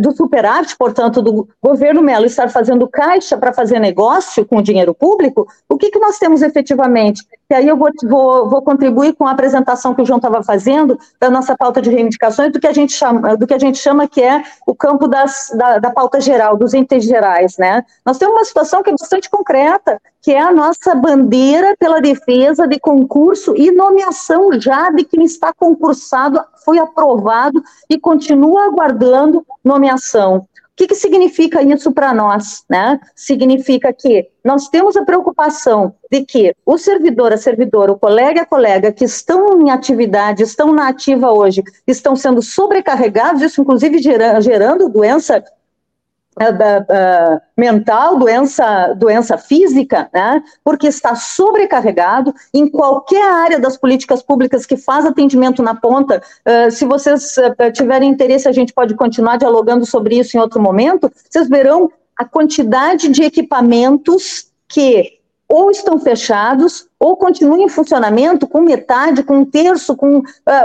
[0.00, 4.92] do superávit, portanto, do governo Melo estar fazendo caixa para fazer negócio com o dinheiro
[4.92, 7.24] público, o que, que nós temos efetivamente?
[7.48, 10.98] E aí eu vou, vou, vou contribuir com a apresentação que o João estava fazendo
[11.20, 14.08] da nossa pauta de reivindicações, do que a gente chama, do que a gente chama
[14.08, 17.56] que é o campo das, da, da pauta geral, dos entes gerais.
[17.56, 17.84] Né?
[18.04, 22.66] Nós temos uma situação que é bastante concreta, que é a nossa bandeira pela defesa
[22.66, 30.36] de concurso e nomeação já de quem está concursado, foi aprovado e continua aguardando nomeação.
[30.36, 32.64] O que, que significa isso para nós?
[32.68, 32.98] Né?
[33.14, 38.46] Significa que nós temos a preocupação de que o servidor, a servidora, o colega, a
[38.46, 44.88] colega que estão em atividade, estão na ativa hoje, estão sendo sobrecarregados, isso inclusive gerando
[44.88, 45.44] doença
[47.56, 50.42] mental, doença, doença física, né?
[50.64, 56.22] porque está sobrecarregado em qualquer área das políticas públicas que faz atendimento na ponta.
[56.46, 57.34] Uh, se vocês
[57.74, 61.12] tiverem interesse, a gente pode continuar dialogando sobre isso em outro momento.
[61.28, 65.19] Vocês verão a quantidade de equipamentos que
[65.50, 70.22] ou estão fechados, ou continuam em funcionamento com metade, com um terço, com uh,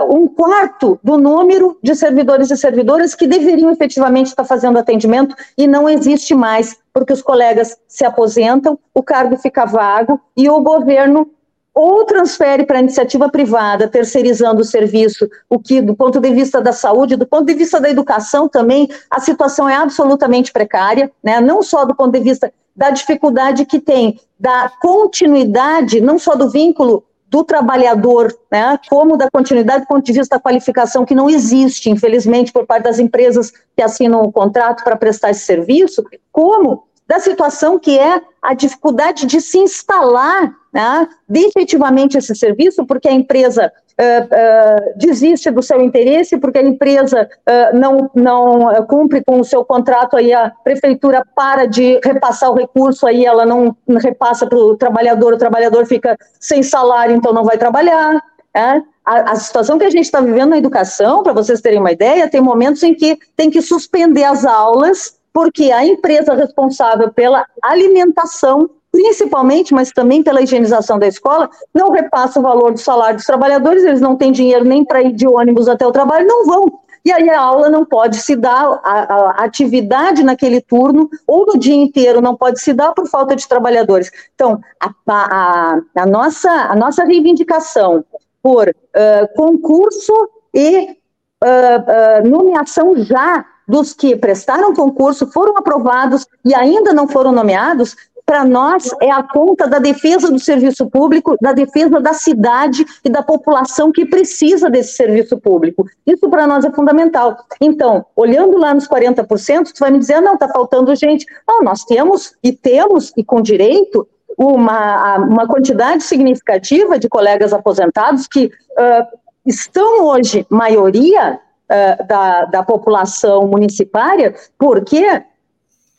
[0.07, 5.65] um quarto do número de servidores e servidoras que deveriam efetivamente estar fazendo atendimento e
[5.65, 11.31] não existe mais, porque os colegas se aposentam, o cargo fica vago e o governo
[11.73, 16.61] ou transfere para a iniciativa privada, terceirizando o serviço, o que, do ponto de vista
[16.61, 21.41] da saúde, do ponto de vista da educação também, a situação é absolutamente precária, né?
[21.41, 26.49] não só do ponto de vista da dificuldade que tem da continuidade, não só do
[26.49, 31.29] vínculo do trabalhador, né, como da continuidade do ponto de vista da qualificação, que não
[31.29, 36.83] existe, infelizmente, por parte das empresas que assinam o contrato para prestar esse serviço, como
[37.07, 43.13] da situação que é a dificuldade de se instalar né, definitivamente esse serviço, porque a
[43.13, 49.39] empresa uh, uh, desiste do seu interesse porque a empresa uh, não, não cumpre com
[49.39, 54.45] o seu contrato, aí a prefeitura para de repassar o recurso, aí ela não repassa
[54.45, 58.21] para o trabalhador, o trabalhador fica sem salário, então não vai trabalhar.
[58.53, 58.81] É?
[59.05, 62.29] A, a, situação que a gente está vivendo na educação, para vocês terem uma ideia,
[62.29, 68.69] tem momentos em que tem que suspender as aulas porque a empresa responsável pela alimentação
[68.95, 73.83] principalmente, mas também pela higienização da escola, não repassa o valor do salário dos trabalhadores,
[73.83, 76.79] eles não têm dinheiro nem para ir de ônibus até o trabalho, não vão.
[77.03, 81.59] E aí a aula não pode se dar, a, a, atividade naquele turno ou no
[81.59, 84.09] dia inteiro não pode se dar por falta de trabalhadores.
[84.33, 88.03] Então, a, a, a nossa, a nossa reivindicação
[88.41, 90.13] por uh, concurso
[90.53, 90.97] e
[91.43, 97.95] uh, uh, nomeação já dos que prestaram concurso, foram aprovados e ainda não foram nomeados,
[98.25, 103.09] para nós é a conta da defesa do serviço público, da defesa da cidade e
[103.09, 105.85] da população que precisa desse serviço público.
[106.05, 107.37] Isso para nós é fundamental.
[107.61, 111.25] Então, olhando lá nos 40%, tu vai me dizer, ah, não, está faltando gente.
[111.47, 114.07] Não, nós temos, e temos, e com direito,
[114.37, 122.63] uma, uma quantidade significativa de colegas aposentados que uh, estão hoje, maioria uh, da, da
[122.63, 125.23] população municipária, porque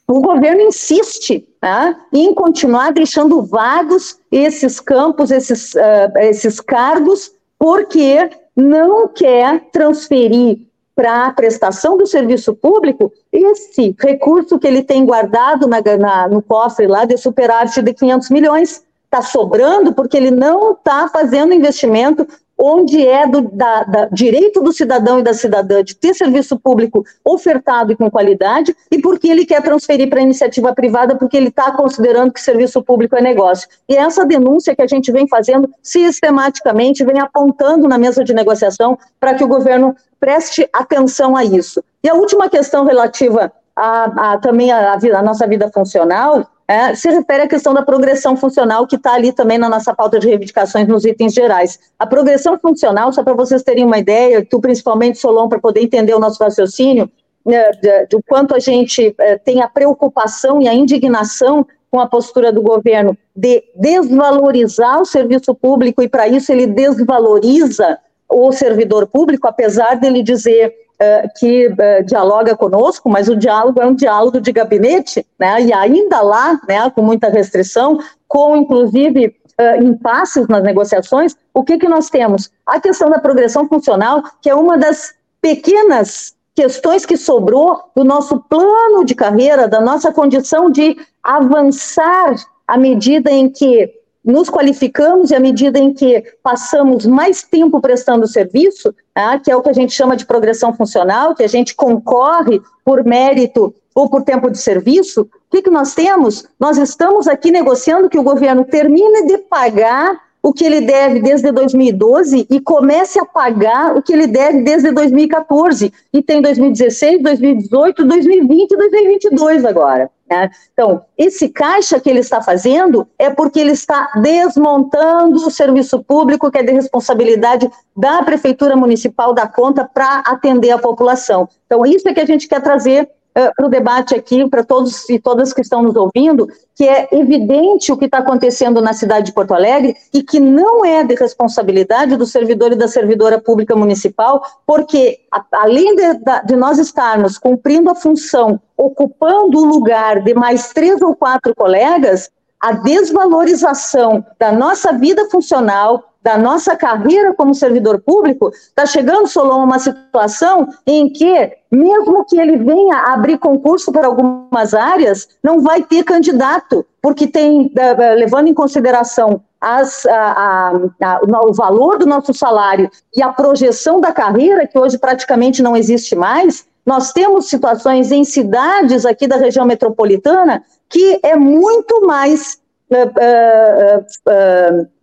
[0.09, 8.31] o governo insiste né, em continuar deixando vagos esses campos, esses, uh, esses cargos, porque
[8.55, 10.61] não quer transferir
[10.95, 16.41] para a prestação do serviço público esse recurso que ele tem guardado na, na, no
[16.41, 18.85] cofre lá de superávit de 500 milhões.
[19.05, 22.27] Está sobrando porque ele não está fazendo investimento
[22.59, 27.05] onde é do da, da, direito do cidadão e da cidadã de ter serviço público
[27.25, 31.49] ofertado e com qualidade, e porque ele quer transferir para a iniciativa privada, porque ele
[31.49, 33.69] está considerando que serviço público é negócio.
[33.89, 38.99] E essa denúncia que a gente vem fazendo sistematicamente, vem apontando na mesa de negociação
[39.21, 41.83] para que o governo preste atenção a isso.
[42.03, 47.45] E a última questão relativa a, a também a, nossa vida funcional é, se refere
[47.45, 51.05] à questão da progressão funcional, que está ali também na nossa pauta de reivindicações nos
[51.05, 51.79] itens gerais.
[51.99, 56.15] A progressão funcional, só para vocês terem uma ideia, tu principalmente, Solon, para poder entender
[56.15, 57.11] o nosso raciocínio,
[57.45, 57.71] né,
[58.11, 62.61] do quanto a gente é, tem a preocupação e a indignação com a postura do
[62.61, 67.99] governo de desvalorizar o serviço público, e para isso ele desvaloriza
[68.29, 73.87] o servidor público, apesar dele dizer uh, que uh, dialoga conosco, mas o diálogo é
[73.87, 79.83] um diálogo de gabinete, né, e ainda lá, né, com muita restrição, com inclusive uh,
[79.83, 82.51] impasses nas negociações, o que, que nós temos?
[82.67, 88.41] A questão da progressão funcional, que é uma das pequenas questões que sobrou do nosso
[88.49, 92.35] plano de carreira, da nossa condição de avançar
[92.67, 93.93] à medida em que
[94.27, 99.57] nos qualificamos e à medida em que passamos mais tempo prestando serviço, né, que é
[99.57, 104.11] o que a gente chama de progressão funcional, que a gente concorre por mérito ou
[104.11, 106.45] por tempo de serviço, o que, que nós temos?
[106.59, 111.51] Nós estamos aqui negociando que o governo termine de pagar o que ele deve desde
[111.51, 115.93] 2012 e comece a pagar o que ele deve desde 2014.
[116.13, 120.09] E tem 2016, 2018, 2020 e 2022 agora.
[120.31, 120.49] Né?
[120.73, 126.49] Então, esse caixa que ele está fazendo é porque ele está desmontando o serviço público,
[126.49, 131.49] que é de responsabilidade da Prefeitura Municipal da conta para atender a população.
[131.67, 133.09] Então, isso é que a gente quer trazer
[133.55, 137.93] para o debate aqui, para todos e todas que estão nos ouvindo, que é evidente
[137.93, 142.17] o que está acontecendo na cidade de Porto Alegre e que não é de responsabilidade
[142.17, 146.03] do servidor e da servidora pública municipal, porque a, além de,
[146.47, 152.31] de nós estarmos cumprindo a função, ocupando o lugar de mais três ou quatro colegas,
[152.59, 159.63] a desvalorização da nossa vida funcional, da nossa carreira como servidor público, está chegando, Solon,
[159.63, 165.85] uma situação em que, mesmo que ele venha abrir concurso para algumas áreas, não vai
[165.85, 172.07] ter candidato, porque tem, eh, eh, levando em consideração as, a, a, o valor do
[172.07, 177.49] nosso salário e a projeção da carreira, que hoje praticamente não existe mais, nós temos
[177.49, 182.59] situações em cidades aqui da região metropolitana que é muito mais.
[182.91, 184.96] Uh, uh, uh,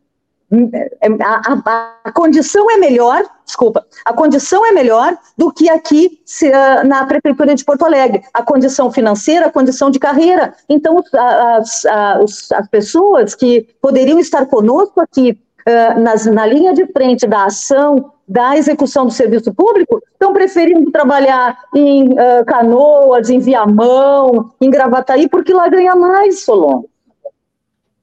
[1.21, 6.49] a, a, a, condição é melhor, desculpa, a condição é melhor do que aqui se,
[6.49, 8.23] uh, na Prefeitura de Porto Alegre.
[8.33, 10.53] A condição financeira, a condição de carreira.
[10.69, 16.85] Então, as, as, as pessoas que poderiam estar conosco aqui uh, nas, na linha de
[16.87, 23.39] frente da ação, da execução do serviço público, estão preferindo trabalhar em uh, Canoas, em
[23.39, 26.83] Viamão, em Gravataí, porque lá ganha mais, Solon.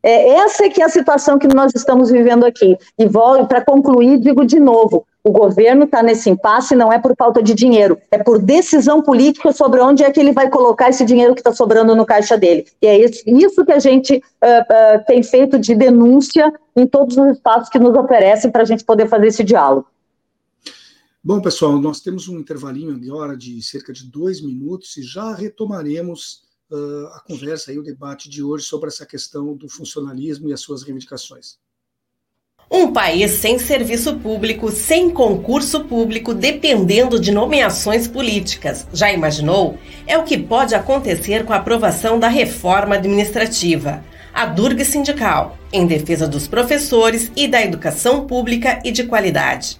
[0.03, 2.77] É, essa é que é a situação que nós estamos vivendo aqui.
[2.99, 3.09] E
[3.47, 7.55] para concluir, digo de novo, o governo está nesse impasse não é por falta de
[7.55, 11.41] dinheiro, é por decisão política sobre onde é que ele vai colocar esse dinheiro que
[11.41, 12.67] está sobrando no caixa dele.
[12.81, 17.33] E é isso, que a gente uh, uh, tem feito de denúncia em todos os
[17.33, 19.87] espaços que nos oferecem para a gente poder fazer esse diálogo.
[21.23, 26.49] Bom, pessoal, nós temos um intervalinho agora de cerca de dois minutos e já retomaremos
[26.71, 30.61] uh, a conversa e o debate de hoje sobre essa questão do funcionalismo e as
[30.61, 31.59] suas reivindicações.
[32.73, 38.87] Um país sem serviço público, sem concurso público, dependendo de nomeações políticas.
[38.93, 39.77] Já imaginou?
[40.07, 44.05] É o que pode acontecer com a aprovação da reforma administrativa.
[44.33, 49.80] A Durga Sindical, em defesa dos professores e da educação pública e de qualidade.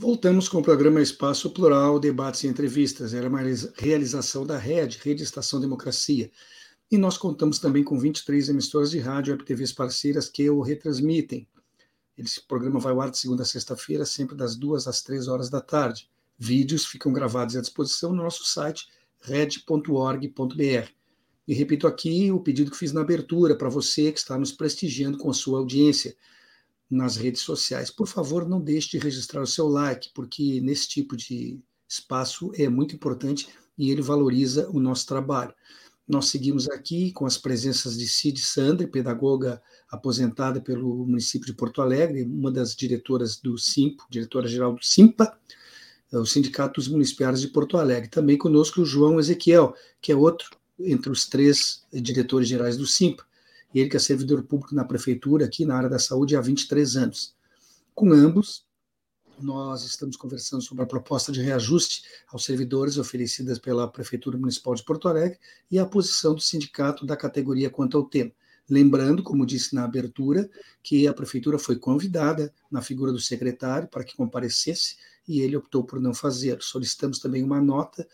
[0.00, 3.12] Voltamos com o programa Espaço Plural, debates e entrevistas.
[3.12, 3.40] Era uma
[3.74, 6.30] realização da RED, Rede Estação Democracia.
[6.88, 11.48] E nós contamos também com 23 emissoras de rádio e TVs parceiras que o retransmitem.
[12.16, 15.50] Esse programa vai ao ar de segunda a sexta-feira, sempre das duas às três horas
[15.50, 16.08] da tarde.
[16.38, 18.86] Vídeos ficam gravados à disposição no nosso site
[19.20, 20.92] red.org.br.
[21.48, 25.18] E repito aqui o pedido que fiz na abertura para você que está nos prestigiando
[25.18, 26.14] com a sua audiência
[26.90, 27.90] nas redes sociais.
[27.90, 32.68] Por favor, não deixe de registrar o seu like, porque nesse tipo de espaço é
[32.68, 35.54] muito importante e ele valoriza o nosso trabalho.
[36.06, 41.82] Nós seguimos aqui com as presenças de Cid Sandre, pedagoga aposentada pelo município de Porto
[41.82, 45.38] Alegre, uma das diretoras do SIMPO, diretora-geral do SIMPA,
[46.10, 48.08] o Sindicato dos Municipais de Porto Alegre.
[48.08, 53.27] Também conosco o João Ezequiel, que é outro entre os três diretores gerais do SIMPA
[53.74, 57.34] ele que é servidor público na prefeitura, aqui na área da saúde, há 23 anos.
[57.94, 58.64] Com ambos,
[59.40, 64.82] nós estamos conversando sobre a proposta de reajuste aos servidores oferecidas pela Prefeitura Municipal de
[64.82, 65.38] Porto Alegre
[65.70, 68.32] e a posição do sindicato da categoria quanto ao tema.
[68.68, 70.48] Lembrando, como disse na abertura,
[70.82, 74.96] que a Prefeitura foi convidada na figura do secretário para que comparecesse
[75.26, 76.58] e ele optou por não fazer.
[76.60, 78.06] Solicitamos também uma nota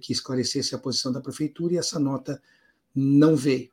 [0.00, 2.40] que esclarecesse a posição da Prefeitura e essa nota
[2.94, 3.71] não veio.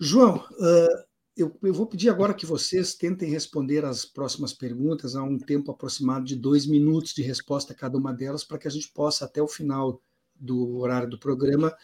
[0.00, 5.38] João, uh, eu, vou pedir agora que vocês tentem responder as próximas perguntas a um
[5.38, 8.92] tempo aproximado de dois minutos de resposta a cada uma delas, para que a gente
[8.92, 10.00] possa, até o final
[10.34, 11.74] do horário do programa,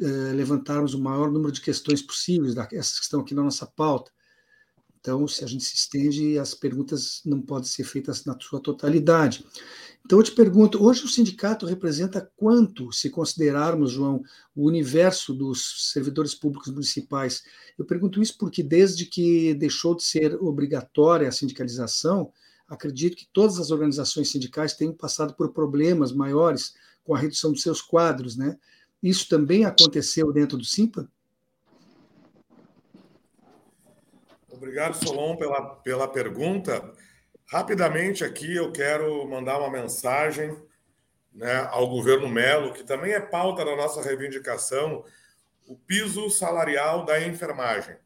[0.00, 4.10] uh, levantarmos o maior número de questões possíveis, essas que estão aqui na nossa pauta.
[5.00, 9.44] Então, se a gente se estende, as perguntas não podem ser feitas na sua totalidade.
[10.04, 14.22] Então, eu te pergunto: hoje o sindicato representa quanto, se considerarmos, João,
[14.54, 17.42] o universo dos servidores públicos municipais?
[17.78, 22.32] Eu pergunto isso porque, desde que deixou de ser obrigatória a sindicalização,
[22.66, 26.74] acredito que todas as organizações sindicais têm passado por problemas maiores
[27.04, 28.58] com a redução dos seus quadros, né?
[29.02, 31.08] Isso também aconteceu dentro do SIMPA?
[34.58, 36.92] Obrigado, Solon, pela, pela pergunta.
[37.46, 40.60] Rapidamente aqui eu quero mandar uma mensagem
[41.32, 45.04] né, ao governo Melo, que também é pauta da nossa reivindicação.
[45.64, 47.96] o piso salarial da enfermagem.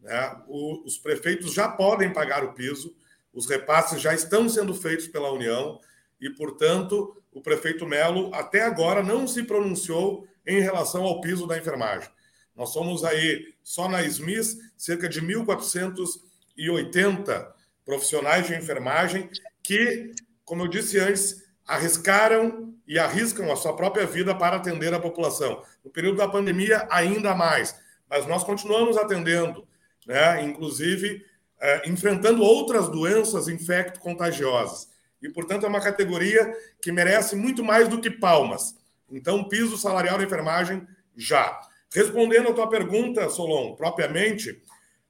[0.00, 0.42] Né?
[0.46, 2.96] O, os prefeitos já podem pagar o piso,
[3.30, 5.78] os repasses já estão sendo feitos pela União
[6.18, 11.58] e, portanto, o prefeito Melo até agora não se pronunciou em relação ao piso da
[11.58, 12.08] enfermagem.
[12.56, 17.52] Nós somos aí, só na SMIS, cerca de 1.480
[17.84, 19.28] profissionais de enfermagem
[19.62, 24.98] que, como eu disse antes, arriscaram e arriscam a sua própria vida para atender a
[24.98, 25.62] população.
[25.84, 27.78] No período da pandemia, ainda mais.
[28.08, 29.68] Mas nós continuamos atendendo,
[30.06, 30.42] né?
[30.42, 31.22] inclusive
[31.60, 34.88] é, enfrentando outras doenças infecto-contagiosas.
[35.20, 38.74] E, portanto, é uma categoria que merece muito mais do que palmas.
[39.10, 41.67] Então, piso salarial da enfermagem já.
[41.92, 44.62] Respondendo à tua pergunta, Solon, propriamente,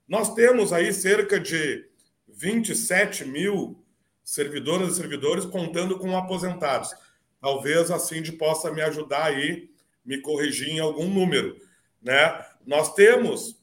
[0.06, 1.86] nós temos aí cerca de
[2.28, 3.84] 27 mil
[4.22, 6.94] servidoras e servidores contando com aposentados.
[7.40, 9.70] Talvez a Cindy possa me ajudar aí,
[10.04, 11.56] me corrigir em algum número.
[12.02, 12.44] Né?
[12.66, 13.58] Nós temos.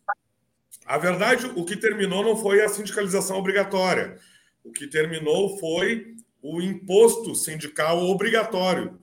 [0.86, 4.20] A verdade, o que terminou não foi a sindicalização obrigatória.
[4.64, 9.00] O que terminou foi o imposto sindical obrigatório,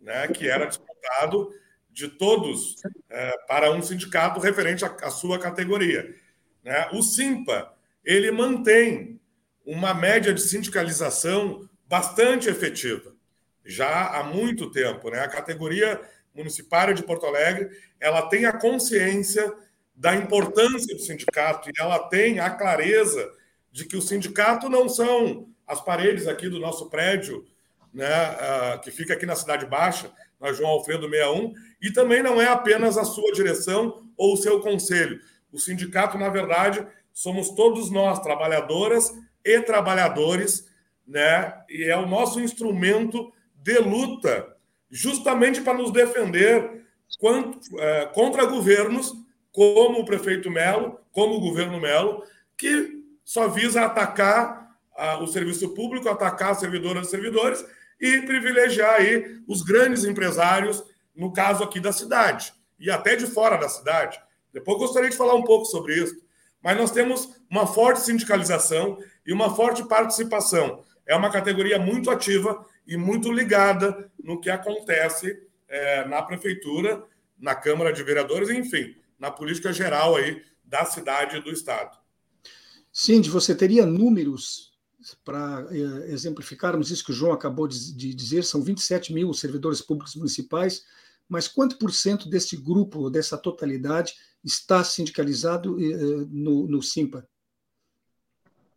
[0.00, 1.52] né, que era descontado
[1.98, 2.76] de todos
[3.10, 6.14] é, para um sindicato referente à, sua categoria.
[6.62, 6.88] Né?
[6.92, 7.74] O SIMPA
[8.04, 9.20] ele mantém
[9.66, 13.12] uma média de sindicalização bastante efetiva,
[13.64, 15.10] já há muito tempo.
[15.10, 15.18] Né?
[15.18, 16.00] A categoria
[16.32, 17.68] municipária de Porto Alegre
[17.98, 19.52] ela tem a consciência
[19.92, 23.28] da importância do sindicato e ela tem a clareza
[23.72, 27.44] de que o sindicato não são as paredes aqui do nosso prédio,
[27.98, 32.46] né, que fica aqui na Cidade Baixa, na João Alfredo 61, e também não é
[32.46, 35.20] apenas a sua direção ou o seu conselho.
[35.50, 39.12] O sindicato, na verdade, somos todos nós, trabalhadoras
[39.44, 40.68] e trabalhadores,
[41.04, 44.46] né, e é o nosso instrumento de luta,
[44.88, 46.84] justamente para nos defender
[47.80, 49.12] é, contra governos
[49.50, 52.22] como o prefeito Melo, como o governo Melo,
[52.56, 54.68] que só visa atacar
[55.20, 57.64] o serviço público, atacar as servidoras e servidores
[58.00, 60.82] e privilegiar aí os grandes empresários,
[61.14, 64.20] no caso aqui da cidade, e até de fora da cidade.
[64.52, 66.16] Depois gostaria de falar um pouco sobre isso.
[66.62, 70.84] Mas nós temos uma forte sindicalização e uma forte participação.
[71.06, 77.02] É uma categoria muito ativa e muito ligada no que acontece é, na prefeitura,
[77.38, 81.96] na Câmara de Vereadores, enfim, na política geral aí da cidade e do Estado.
[82.92, 84.67] Cindy, você teria números
[85.24, 90.14] para eh, exemplificarmos isso que o João acabou de, dizer, são 27 mil servidores públicos
[90.14, 90.82] municipais,
[91.28, 97.26] mas quanto por cento deste grupo, dessa totalidade, está sindicalizado eh, no, no SIMPA?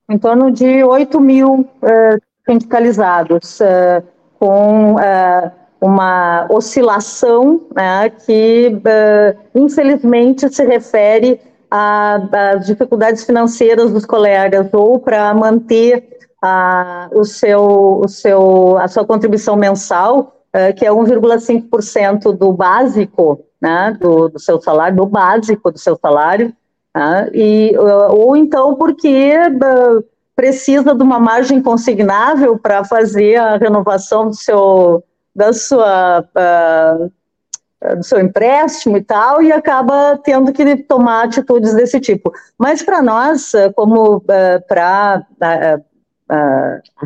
[0.09, 4.03] Em torno de 8 mil eh, sindicalizados, eh,
[4.37, 14.67] com eh, uma oscilação né, que, eh, infelizmente, se refere às dificuldades financeiras dos colegas
[14.73, 16.10] ou para manter
[16.41, 23.45] a, o seu, o seu, a sua contribuição mensal, uh, que é 1,5% do básico,
[23.61, 26.51] né, do, do, seu salário, do básico do seu salário,
[26.97, 29.33] uh, e, uh, ou então porque
[30.35, 35.03] precisa de uma margem consignável para fazer a renovação do seu,
[35.35, 36.25] da sua,
[37.97, 42.31] do seu empréstimo e tal, e acaba tendo que tomar atitudes desse tipo.
[42.57, 45.23] Mas para nós, como para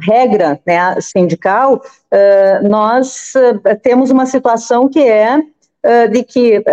[0.01, 6.63] regra né, sindical, uh, nós uh, temos uma situação que é uh, de que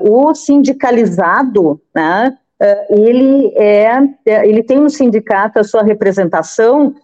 [0.00, 2.36] o sindicalizado, né,
[2.88, 6.94] ele, é, ele tem no sindicato a sua representação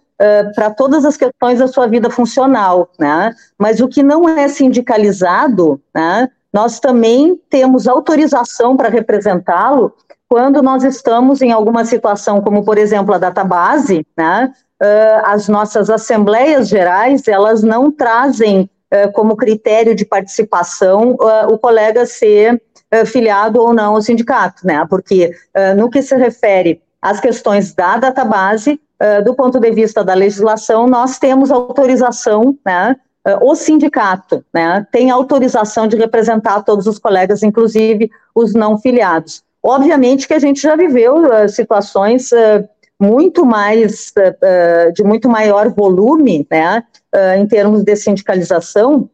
[0.55, 5.81] para todas as questões da sua vida funcional, né, mas o que não é sindicalizado,
[5.93, 9.93] né, nós também temos autorização para representá-lo
[10.29, 15.89] quando nós estamos em alguma situação, como por exemplo a database, né, uh, as nossas
[15.89, 22.61] assembleias gerais, elas não trazem uh, como critério de participação uh, o colega ser
[23.05, 24.83] filiado ou não ao sindicato, né?
[24.89, 25.31] Porque
[25.77, 28.81] no que se refere às questões da database,
[29.23, 32.95] do ponto de vista da legislação, nós temos autorização, né?
[33.43, 39.43] o sindicato né, tem autorização de representar todos os colegas, inclusive os não filiados.
[39.61, 42.67] Obviamente que a gente já viveu uh, situações uh,
[42.99, 46.83] muito mais, uh, de muito maior volume, né,
[47.15, 49.09] uh, em termos de sindicalização,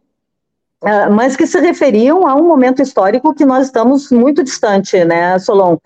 [0.84, 5.38] uh, mas que se referiam a um momento histórico que nós estamos muito distante, né,
[5.38, 5.78] Solon?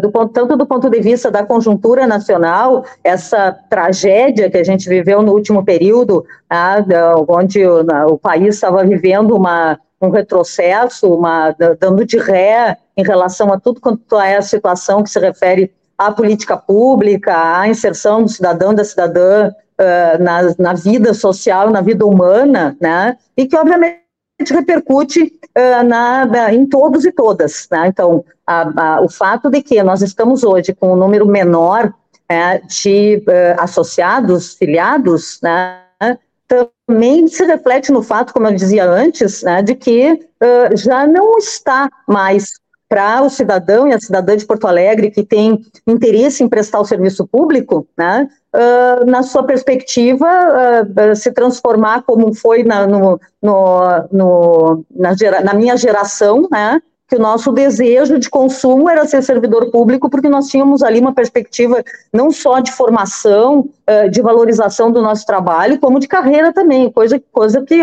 [0.00, 5.20] Do tanto do ponto de vista da conjuntura nacional, essa tragédia que a gente viveu
[5.20, 6.24] no último período,
[7.28, 13.52] onde o, o país estava vivendo uma, um retrocesso, uma, dando de ré em relação
[13.52, 18.28] a tudo quanto é a situação que se refere à política pública, à inserção do
[18.28, 23.16] cidadão, da cidadã uh, na, na vida social, na vida humana, né?
[23.36, 24.04] E que, obviamente,
[24.50, 27.66] repercute uh, na, na, em todos e todas.
[27.70, 27.88] Né?
[27.88, 31.92] Então, a, a, o fato de que nós estamos hoje com um número menor
[32.28, 35.80] é, de uh, associados, filiados, né,
[36.46, 41.38] também se reflete no fato, como eu dizia antes, né, de que uh, já não
[41.38, 42.58] está mais
[42.94, 46.84] para o cidadão e a cidadã de Porto Alegre que tem interesse em prestar o
[46.84, 53.80] serviço público, né, uh, na sua perspectiva, uh, se transformar como foi na, no, no,
[54.12, 56.80] no, na, gera, na minha geração, né,
[57.14, 61.14] que o nosso desejo de consumo era ser servidor público, porque nós tínhamos ali uma
[61.14, 66.90] perspectiva não só de formação, eh, de valorização do nosso trabalho, como de carreira também,
[66.90, 67.80] coisa, coisa que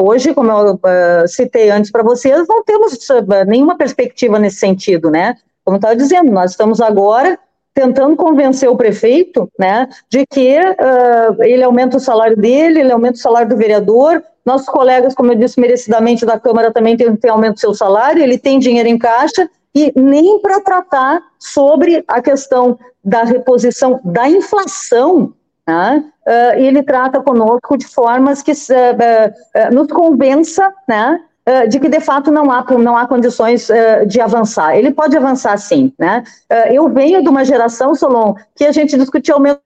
[0.00, 5.10] hoje, como eu eh, citei antes para vocês, não temos eh, nenhuma perspectiva nesse sentido,
[5.10, 5.34] né?
[5.64, 7.36] Como estava dizendo, nós estamos agora
[7.74, 13.14] tentando convencer o prefeito, né, de que uh, ele aumenta o salário dele, ele aumenta
[13.14, 17.30] o salário do vereador, nossos colegas, como eu disse, merecidamente da Câmara também tem, tem
[17.30, 22.20] aumento do seu salário, ele tem dinheiro em caixa, e nem para tratar sobre a
[22.20, 25.32] questão da reposição da inflação,
[25.66, 31.20] né, uh, ele trata conosco de formas que uh, nos convença né,
[31.68, 33.68] de que de fato não há, não há condições
[34.06, 34.76] de avançar.
[34.76, 35.92] Ele pode avançar sim.
[35.98, 36.22] Né?
[36.70, 39.60] eu venho de uma geração, Solon, que a gente discutia aumento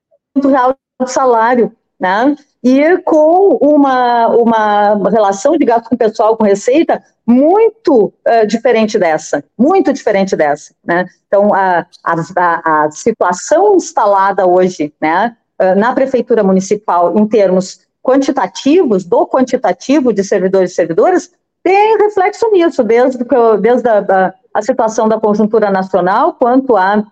[0.49, 2.37] real do salário, né?
[2.65, 9.45] e com uma, uma relação de gasto com pessoal, com receita, muito uh, diferente dessa,
[9.57, 11.05] muito diferente dessa, né?
[11.27, 19.05] Então, a, a, a situação instalada hoje, né, uh, na prefeitura municipal, em termos quantitativos,
[19.05, 21.31] do quantitativo de servidores e servidoras,
[21.65, 23.25] tem reflexo nisso, desde,
[23.61, 27.03] desde a, a, a situação da conjuntura nacional, quanto a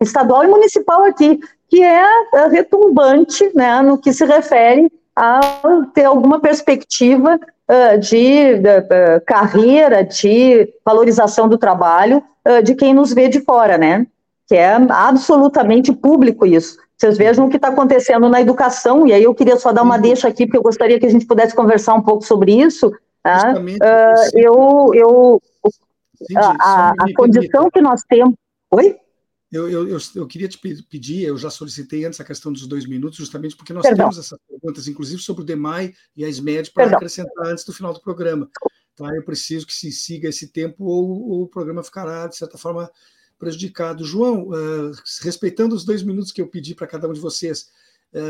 [0.00, 5.40] estadual e municipal aqui que é, é retumbante né, no que se refere a
[5.92, 8.60] ter alguma perspectiva uh, de,
[9.26, 14.06] carreira, de valorização do trabalho uh, de quem nos vê de fora, né?
[14.46, 16.76] Que é absolutamente público isso.
[16.96, 19.98] Vocês vejam o que está acontecendo na educação, e aí eu queria só dar uma
[19.98, 22.92] deixa aqui, porque eu gostaria que a gente pudesse conversar um pouco sobre isso.
[23.24, 23.54] Tá?
[23.54, 25.42] Uh, eu, eu,
[26.36, 28.34] a, a, a condição que nós temos.
[28.70, 28.98] Oi?
[29.50, 32.84] Eu, eu, eu, eu, queria te pedir, eu já solicitei antes a questão dos dois
[32.86, 34.10] minutos, justamente porque nós Perdão.
[34.10, 36.98] temos essas perguntas, inclusive sobre o DEMAI e a SMED, para Perdão.
[36.98, 38.50] acrescentar antes do final do programa.
[38.94, 39.08] Tá?
[39.14, 42.90] Eu preciso que se siga esse tempo ou, ou o programa ficará, de certa forma,
[43.38, 44.04] prejudicado.
[44.04, 47.70] João, uh, respeitando os dois minutos que eu pedi para cada um de vocês,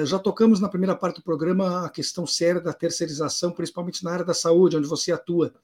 [0.04, 4.24] já tocamos na primeira parte do programa a questão séria da terceirização, principalmente na área
[4.24, 5.54] da saúde, onde você atua.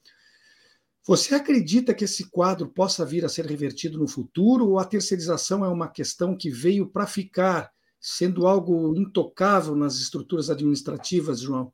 [1.07, 5.65] Você acredita que esse quadro possa vir a ser revertido no futuro ou a terceirização
[5.65, 11.73] é uma questão que veio para ficar, sendo algo intocável nas estruturas administrativas, João?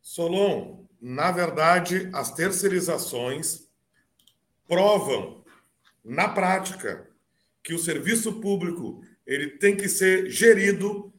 [0.00, 3.68] Solon, na verdade, as terceirizações
[4.66, 5.44] provam
[6.02, 7.10] na prática
[7.62, 11.12] que o serviço público ele tem que ser gerido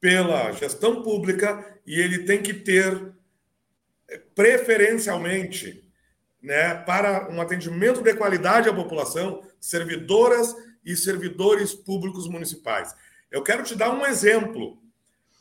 [0.00, 3.12] pela gestão pública e ele tem que ter
[4.34, 5.88] preferencialmente
[6.42, 10.54] né, para um atendimento de qualidade à população, servidoras
[10.84, 12.94] e servidores públicos municipais.
[13.30, 14.82] Eu quero te dar um exemplo.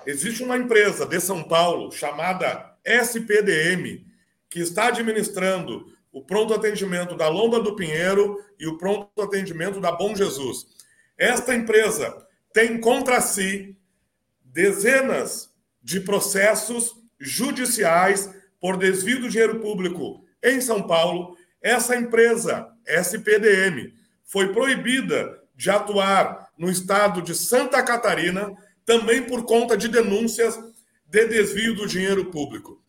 [0.05, 4.05] Existe uma empresa de São Paulo chamada SPDM,
[4.49, 9.91] que está administrando o pronto atendimento da Lomba do Pinheiro e o pronto atendimento da
[9.91, 10.67] Bom Jesus.
[11.22, 13.78] Esta empresa tem contra si
[14.43, 18.28] dezenas de processos judiciais
[18.59, 23.93] por desvio do dinheiro público em São Paulo, essa empresa, SPDM,
[24.24, 28.51] foi proibida de atuar no estado de Santa Catarina,
[28.84, 30.57] também por conta de denúncias
[31.05, 32.84] de desvio do dinheiro público.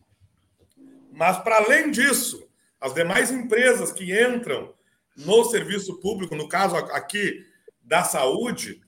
[1.12, 2.48] Mas, para além disso,
[2.80, 4.72] as demais empresas que entram
[5.18, 7.51] no serviço público, no caso aqui
[7.82, 8.80] da saúde,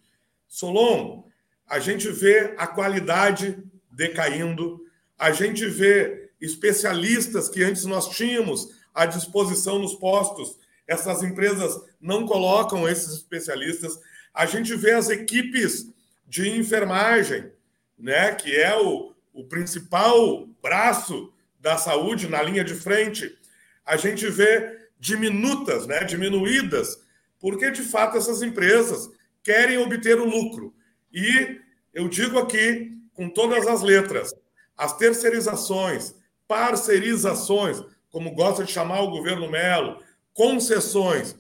[0.48, 1.24] Solon,
[1.66, 3.58] a gente vê a qualidade
[3.90, 4.80] decaindo,
[5.18, 10.58] a gente vê especialistas que antes nós tínhamos à disposição nos postos.
[10.86, 13.98] Essas empresas não colocam esses especialistas.
[14.32, 15.92] A gente vê as equipes
[16.26, 17.50] de enfermagem,
[17.98, 23.36] né, que é o, o principal braço da saúde na linha de frente.
[23.84, 27.03] A gente vê diminutas, né, diminuídas,
[27.44, 29.10] porque de fato essas empresas
[29.42, 30.74] querem obter o lucro.
[31.12, 31.60] E
[31.92, 34.34] eu digo aqui com todas as letras,
[34.74, 36.14] as terceirizações,
[36.48, 41.36] parcerizações, como gosta de chamar o governo Melo, concessões.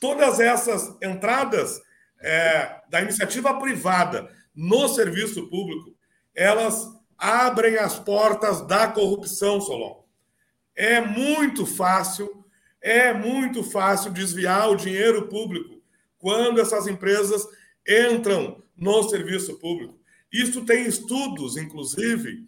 [0.00, 1.82] Todas essas entradas
[2.22, 5.94] é, da iniciativa privada no serviço público,
[6.34, 10.02] elas abrem as portas da corrupção, Solon.
[10.74, 12.39] É muito fácil,
[12.82, 15.80] é muito fácil desviar o dinheiro público
[16.18, 17.46] quando essas empresas
[17.86, 19.98] entram no serviço público.
[20.32, 22.46] Isso tem estudos, inclusive,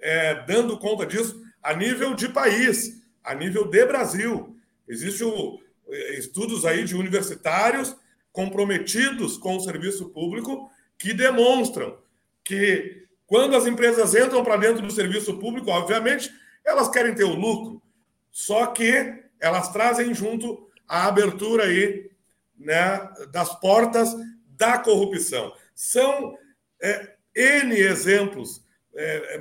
[0.00, 4.56] é, dando conta disso a nível de país, a nível de Brasil.
[4.88, 7.96] Existem é, estudos aí de universitários
[8.32, 11.98] comprometidos com o serviço público que demonstram
[12.42, 16.30] que quando as empresas entram para dentro do serviço público, obviamente,
[16.64, 17.82] elas querem ter o lucro,
[18.30, 22.10] só que elas trazem junto a abertura aí,
[22.58, 24.14] né, das portas
[24.48, 25.52] da corrupção.
[25.74, 26.36] São
[26.80, 28.62] é, N exemplos,
[28.94, 29.40] é,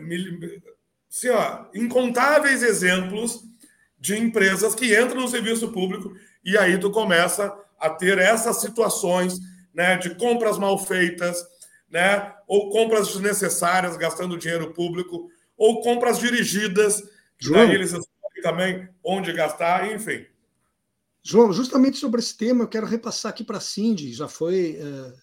[1.10, 3.44] assim, ó, incontáveis exemplos
[4.00, 9.40] de empresas que entram no serviço público e aí tu começa a ter essas situações
[9.74, 11.42] né, de compras mal feitas,
[11.90, 17.02] né, ou compras desnecessárias, gastando dinheiro público, ou compras dirigidas,
[17.38, 17.94] João, eles
[18.44, 20.26] também onde gastar, enfim.
[21.24, 25.14] João, justamente sobre esse tema, eu quero repassar aqui para a Cindy, já foi, uh,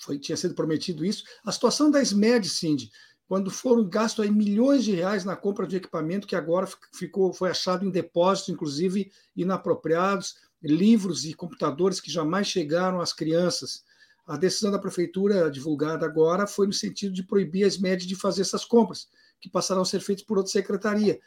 [0.00, 2.90] foi, tinha sido prometido isso, a situação da SMED, Cindy,
[3.28, 7.50] quando foram gastos aí milhões de reais na compra de equipamento que agora ficou, foi
[7.50, 13.84] achado em depósitos, inclusive inapropriados, livros e computadores que jamais chegaram às crianças.
[14.26, 18.42] A decisão da prefeitura divulgada agora foi no sentido de proibir as médias de fazer
[18.42, 19.08] essas compras,
[19.40, 21.20] que passarão a ser feitas por outra secretaria.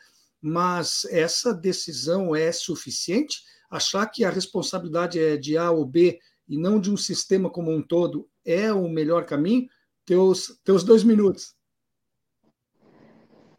[0.46, 3.42] Mas essa decisão é suficiente?
[3.72, 6.20] Achar que a responsabilidade é de A ou B
[6.50, 9.70] e não de um sistema como um todo é o melhor caminho?
[10.06, 11.56] Teus, teus dois minutos.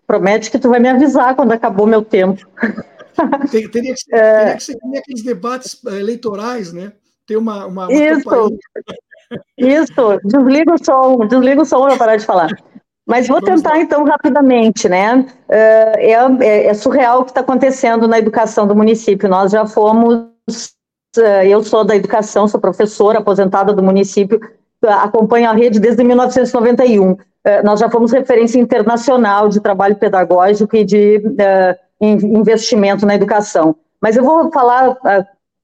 [0.06, 2.46] Promete que tu vai me avisar quando acabou meu tempo.
[3.50, 4.38] Tem, teria, que ser, é...
[4.38, 6.92] teria que ser aqueles debates eh, eleitorais, né?
[7.24, 8.58] Ter uma, uma, uma Isso.
[9.56, 12.50] Isso, desliga o som, desliga o som para parar de falar.
[13.06, 15.26] Mas vou tentar então rapidamente, né?
[15.48, 19.28] Eh, é, é, é surreal o que está acontecendo na educação do município.
[19.28, 20.26] Nós já fomos,
[21.18, 24.40] eh, eu sou da educação, sou professora aposentada do município,
[24.82, 27.16] acompanho a rede desde 1991.
[27.62, 31.22] Nós já fomos referência internacional de trabalho pedagógico e de
[32.00, 33.76] investimento na educação.
[34.00, 34.96] Mas eu vou falar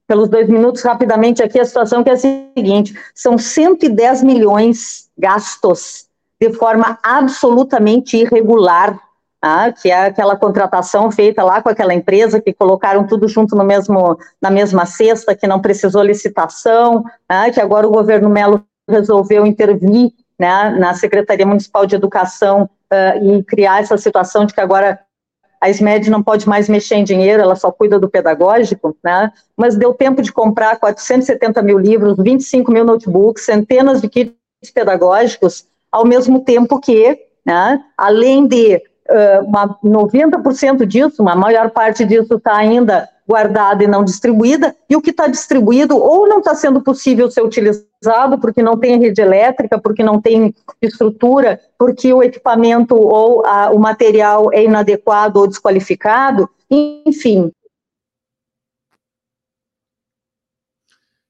[0.07, 6.10] pelos dois minutos rapidamente aqui a situação que é a seguinte: são 110 milhões gastos
[6.41, 8.99] de forma absolutamente irregular,
[9.39, 13.63] ah, que é aquela contratação feita lá com aquela empresa que colocaram tudo junto no
[13.63, 19.45] mesmo, na mesma cesta, que não precisou licitação, ah, que agora o governo Melo resolveu
[19.45, 24.99] intervir né, na Secretaria Municipal de Educação uh, e criar essa situação de que agora
[25.61, 29.31] a SMED não pode mais mexer em dinheiro, ela só cuida do pedagógico, né?
[29.55, 34.33] mas deu tempo de comprar 470 mil livros, 25 mil notebooks, centenas de kits
[34.73, 42.05] pedagógicos, ao mesmo tempo que, né, além de uh, uma, 90% disso, uma maior parte
[42.05, 46.53] disso está ainda guardada e não distribuída, e o que está distribuído ou não está
[46.53, 52.21] sendo possível ser utilizado porque não tem rede elétrica, porque não tem estrutura, porque o
[52.21, 57.51] equipamento ou a, o material é inadequado ou desqualificado, enfim.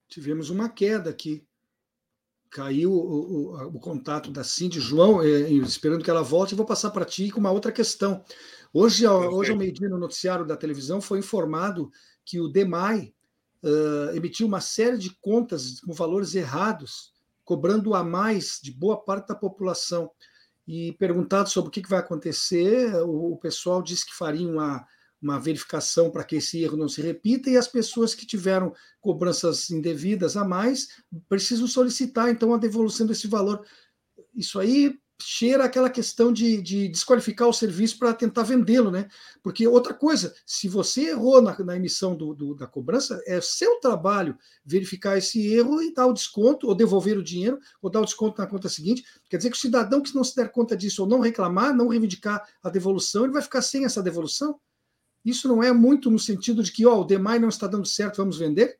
[0.08, 1.44] Tivemos uma queda aqui.
[2.52, 6.90] Caiu o, o, o contato da Cindy João, é, esperando que ela volte, vou passar
[6.90, 8.22] para ti com uma outra questão.
[8.74, 11.90] Hoje, hoje ao meio-dia, no noticiário da televisão, foi informado
[12.24, 13.14] que o DEMAI
[13.62, 19.28] uh, emitiu uma série de contas com valores errados, cobrando a mais de boa parte
[19.28, 20.10] da população.
[20.68, 24.86] E perguntado sobre o que, que vai acontecer, o, o pessoal disse que faria uma,
[25.22, 29.70] uma verificação para que esse erro não se repita, e as pessoas que tiveram cobranças
[29.70, 30.88] indevidas a mais
[31.28, 33.64] precisam solicitar, então, a devolução desse valor.
[34.34, 39.08] Isso aí cheira aquela questão de, de desqualificar o serviço para tentar vendê-lo, né?
[39.42, 43.78] Porque outra coisa, se você errou na, na emissão do, do, da cobrança, é seu
[43.78, 48.04] trabalho verificar esse erro e dar o desconto, ou devolver o dinheiro, ou dar o
[48.04, 49.04] desconto na conta seguinte.
[49.30, 51.88] Quer dizer que o cidadão que não se der conta disso ou não reclamar, não
[51.88, 54.58] reivindicar a devolução, ele vai ficar sem essa devolução?
[55.24, 58.16] Isso não é muito no sentido de que, ó, o DEMAI não está dando certo,
[58.16, 58.78] vamos vender?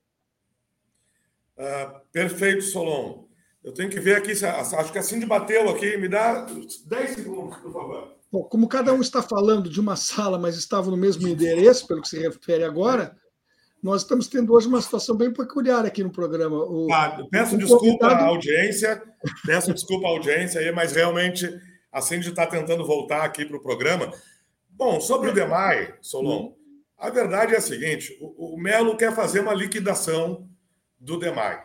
[1.57, 3.25] Uh, perfeito, Solon.
[3.63, 6.47] Eu tenho que ver aqui, acho que a Cindy bateu aqui, me dá
[6.87, 8.17] 10 segundos, por favor.
[8.31, 12.03] Bom, como cada um está falando de uma sala, mas estava no mesmo endereço, pelo
[12.03, 13.17] que se refere agora,
[13.83, 16.57] nós estamos tendo hoje uma situação bem peculiar aqui no programa.
[16.57, 18.15] O, ah, peço desculpa convidado...
[18.15, 19.03] à audiência,
[19.45, 21.49] peço desculpa à audiência aí, mas realmente
[21.93, 24.11] a Cindy está tentando voltar aqui para o programa.
[24.85, 26.57] Bom, sobre o DEMAI, Solon,
[26.99, 30.49] a verdade é a seguinte: o, o Melo quer fazer uma liquidação
[30.99, 31.63] do DEMAI.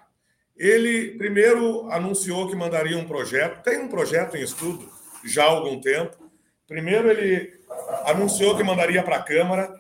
[0.56, 4.88] Ele primeiro anunciou que mandaria um projeto, tem um projeto em estudo
[5.26, 6.16] já há algum tempo.
[6.68, 7.60] Primeiro ele
[8.06, 9.74] anunciou que mandaria para a Câmara,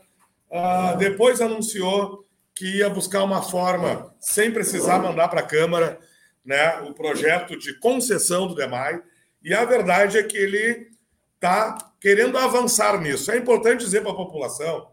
[0.50, 2.26] uh, depois anunciou
[2.56, 6.00] que ia buscar uma forma, sem precisar mandar para a Câmara,
[6.44, 9.00] né, o projeto de concessão do DEMAI.
[9.44, 10.97] E a verdade é que ele
[11.38, 13.32] está querendo avançar nisso.
[13.32, 14.92] É importante dizer para a população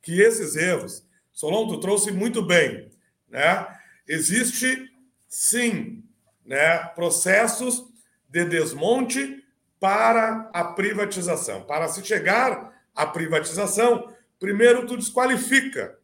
[0.00, 2.90] que esses erros, Solon, tu trouxe muito bem,
[3.28, 3.66] né?
[4.08, 4.90] Existe
[5.28, 6.02] sim,
[6.44, 7.84] né, processos
[8.28, 9.44] de desmonte
[9.78, 11.62] para a privatização.
[11.62, 15.98] Para se chegar à privatização, primeiro tu desqualifica,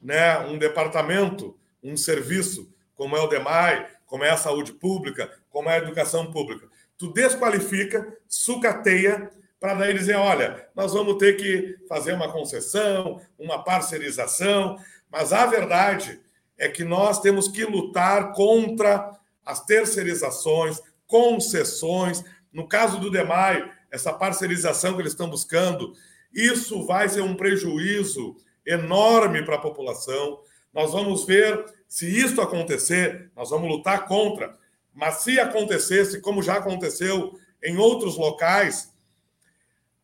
[0.00, 5.68] né, um departamento, um serviço como é o DEMAI, como é a saúde pública, como
[5.68, 6.68] é a educação pública.
[6.96, 9.30] Tu desqualifica, sucateia
[9.60, 14.76] para daí dizer, olha, nós vamos ter que fazer uma concessão, uma parcerização,
[15.10, 16.20] mas a verdade
[16.58, 22.22] é que nós temos que lutar contra as terceirizações, concessões.
[22.52, 25.94] No caso do DEMAI, essa parcerização que eles estão buscando,
[26.32, 28.36] isso vai ser um prejuízo
[28.66, 30.40] enorme para a população.
[30.72, 34.56] Nós vamos ver se isso acontecer, nós vamos lutar contra.
[34.94, 38.92] Mas se acontecesse, como já aconteceu em outros locais,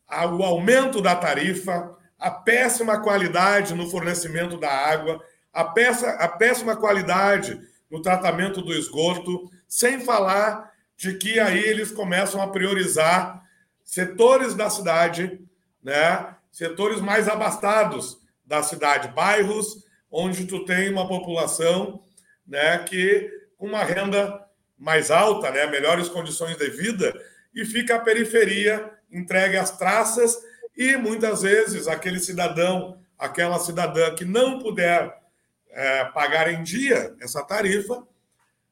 [0.09, 5.23] o aumento da tarifa, a péssima qualidade no fornecimento da água,
[5.53, 7.61] a, peça, a péssima qualidade
[7.91, 13.43] no tratamento do esgoto, sem falar de que aí eles começam a priorizar
[13.85, 15.41] setores da cidade,
[15.83, 16.35] né?
[16.51, 22.03] setores mais abastados da cidade, bairros onde tu tem uma população
[22.47, 24.45] né, que com uma renda
[24.81, 27.15] mais alta, né, melhores condições de vida,
[27.55, 30.37] e fica a periferia entregue às traças
[30.77, 35.21] e muitas vezes aquele cidadão, aquela cidadã que não puder
[35.69, 38.07] é, pagar em dia essa tarifa,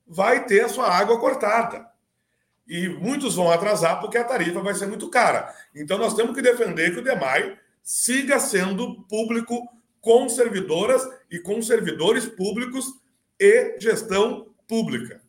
[0.06, 1.86] vai ter a sua água cortada.
[2.66, 5.54] E muitos vão atrasar porque a tarifa vai ser muito cara.
[5.74, 9.66] Então nós temos que defender que o DEMAI siga sendo público
[10.00, 12.86] com servidoras e com servidores públicos
[13.38, 15.20] e gestão pública.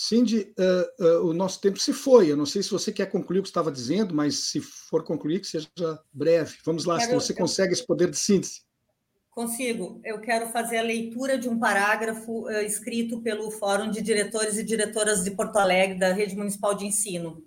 [0.00, 2.30] Cindy, uh, uh, o nosso tempo se foi.
[2.30, 5.40] Eu não sei se você quer concluir o que estava dizendo, mas se for concluir,
[5.40, 5.68] que seja
[6.12, 6.56] breve.
[6.64, 8.62] Vamos lá, quero, se você eu, consegue esse poder de síntese.
[9.28, 10.00] Consigo.
[10.04, 14.62] Eu quero fazer a leitura de um parágrafo uh, escrito pelo Fórum de Diretores e
[14.62, 17.42] Diretoras de Porto Alegre, da Rede Municipal de Ensino,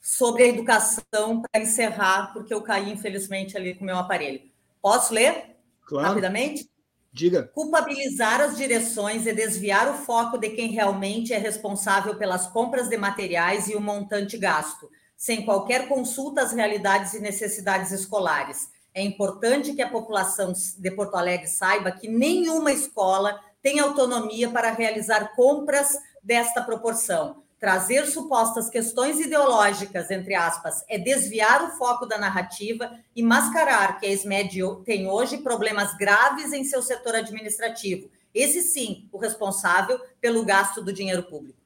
[0.00, 4.40] sobre a educação, para encerrar, porque eu caí, infelizmente, ali com o meu aparelho.
[4.80, 5.56] Posso ler?
[5.84, 6.08] Claro.
[6.08, 6.69] Rapidamente?
[7.12, 7.50] Diga.
[7.54, 12.96] Culpabilizar as direções e desviar o foco de quem realmente é responsável pelas compras de
[12.96, 18.68] materiais e o montante gasto, sem qualquer consulta às realidades e necessidades escolares.
[18.94, 24.70] É importante que a população de Porto Alegre saiba que nenhuma escola tem autonomia para
[24.70, 32.16] realizar compras desta proporção trazer supostas questões ideológicas, entre aspas, é desviar o foco da
[32.16, 38.08] narrativa e mascarar que a SMED tem hoje problemas graves em seu setor administrativo.
[38.34, 41.58] Esse sim, o responsável pelo gasto do dinheiro público.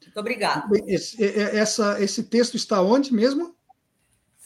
[0.00, 0.66] Muito obrigada.
[0.86, 1.22] Esse,
[1.56, 3.54] essa, esse texto está onde mesmo?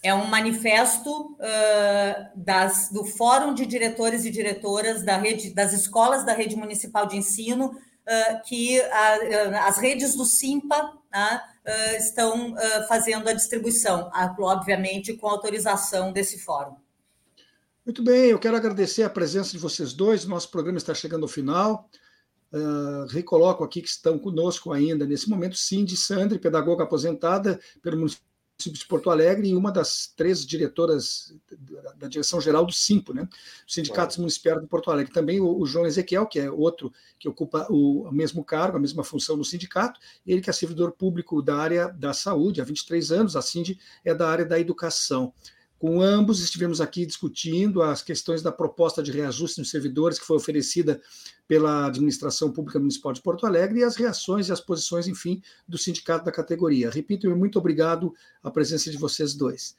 [0.02, 6.24] É um manifesto uh, das, do Fórum de Diretores e Diretoras da rede, das escolas
[6.24, 7.76] da Rede Municipal de Ensino,
[8.46, 11.40] que as redes do Simpa né,
[11.96, 12.54] estão
[12.88, 16.76] fazendo a distribuição, obviamente com autorização desse fórum.
[17.86, 20.24] Muito bem, eu quero agradecer a presença de vocês dois.
[20.24, 21.88] Nosso programa está chegando ao final.
[22.52, 28.24] Uh, recoloco aqui que estão conosco ainda nesse momento Cindy Sandri, pedagoga aposentada pelo município
[28.58, 31.34] de Porto Alegre e uma das três diretoras
[31.98, 33.28] da direção-geral do SIMPO, né?
[33.66, 35.12] Sindicatos Municipais de Porto Alegre.
[35.12, 38.80] Também o, o, João Ezequiel, que é outro que ocupa o, o mesmo cargo, a
[38.80, 43.12] mesma função no sindicato, ele que é servidor público da área da saúde há 23
[43.12, 45.34] anos, a Cindy é da área da educação.
[45.78, 50.36] Com ambos estivemos aqui discutindo as questões da proposta de reajuste nos servidores que foi
[50.36, 51.00] oferecida
[51.46, 55.76] pela Administração Pública Municipal de Porto Alegre e as reações e as posições, enfim, do
[55.76, 56.90] sindicato da categoria.
[56.90, 59.76] Repito, muito obrigado à presença de vocês dois.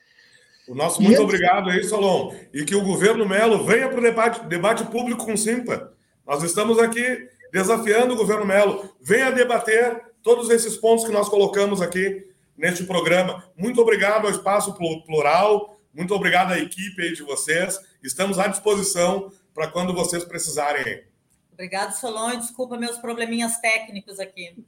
[0.67, 2.35] O nosso muito obrigado aí, Solon.
[2.53, 5.93] E que o governo Melo venha para o debate, debate público com o Simpa.
[6.27, 8.93] Nós estamos aqui desafiando o governo Melo.
[9.01, 12.27] Venha debater todos esses pontos que nós colocamos aqui
[12.57, 13.45] neste programa.
[13.55, 14.73] Muito obrigado ao Espaço
[15.05, 17.79] Plural, muito obrigado à equipe aí de vocês.
[18.03, 21.03] Estamos à disposição para quando vocês precisarem.
[21.51, 24.63] Obrigado, Solon, e desculpa meus probleminhas técnicos aqui.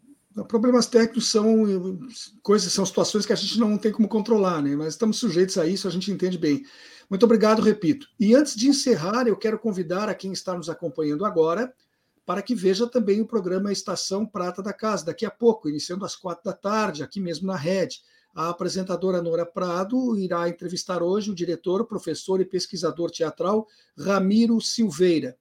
[0.48, 2.10] Problemas técnicos são
[2.42, 4.76] coisas, são situações que a gente não tem como controlar, né?
[4.76, 6.64] Mas estamos sujeitos a isso, a gente entende bem.
[7.08, 8.08] Muito obrigado, repito.
[8.20, 11.72] E antes de encerrar, eu quero convidar a quem está nos acompanhando agora
[12.26, 16.16] para que veja também o programa Estação Prata da Casa, daqui a pouco, iniciando às
[16.16, 18.02] quatro da tarde, aqui mesmo na rede.
[18.40, 23.68] A apresentadora Nora Prado irá entrevistar hoje o diretor, professor e pesquisador teatral
[23.98, 25.38] Ramiro Silveira.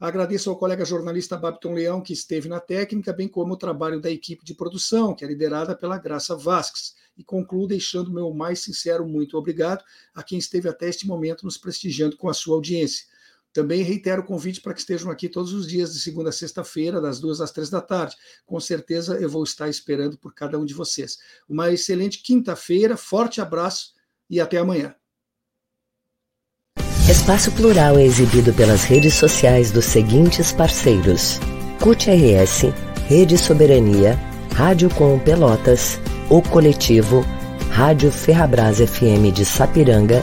[0.00, 4.10] Agradeço ao colega jornalista Babton Leão, que esteve na técnica, bem como o trabalho da
[4.10, 6.94] equipe de produção, que é liderada pela Graça Vasques.
[7.18, 11.58] E concluo deixando meu mais sincero muito obrigado a quem esteve até este momento nos
[11.58, 13.11] prestigiando com a sua audiência.
[13.52, 17.00] Também reitero o convite para que estejam aqui todos os dias, de segunda a sexta-feira,
[17.00, 18.16] das duas às três da tarde.
[18.46, 21.18] Com certeza eu vou estar esperando por cada um de vocês.
[21.48, 23.92] Uma excelente quinta-feira, forte abraço
[24.28, 24.94] e até amanhã.
[27.08, 31.38] Espaço Plural é exibido pelas redes sociais dos seguintes parceiros:
[31.78, 32.72] CUT RS,
[33.06, 34.18] Rede Soberania,
[34.54, 35.98] Rádio Com Pelotas,
[36.30, 37.22] O Coletivo,
[37.70, 40.22] Rádio Ferrabras FM de Sapiranga,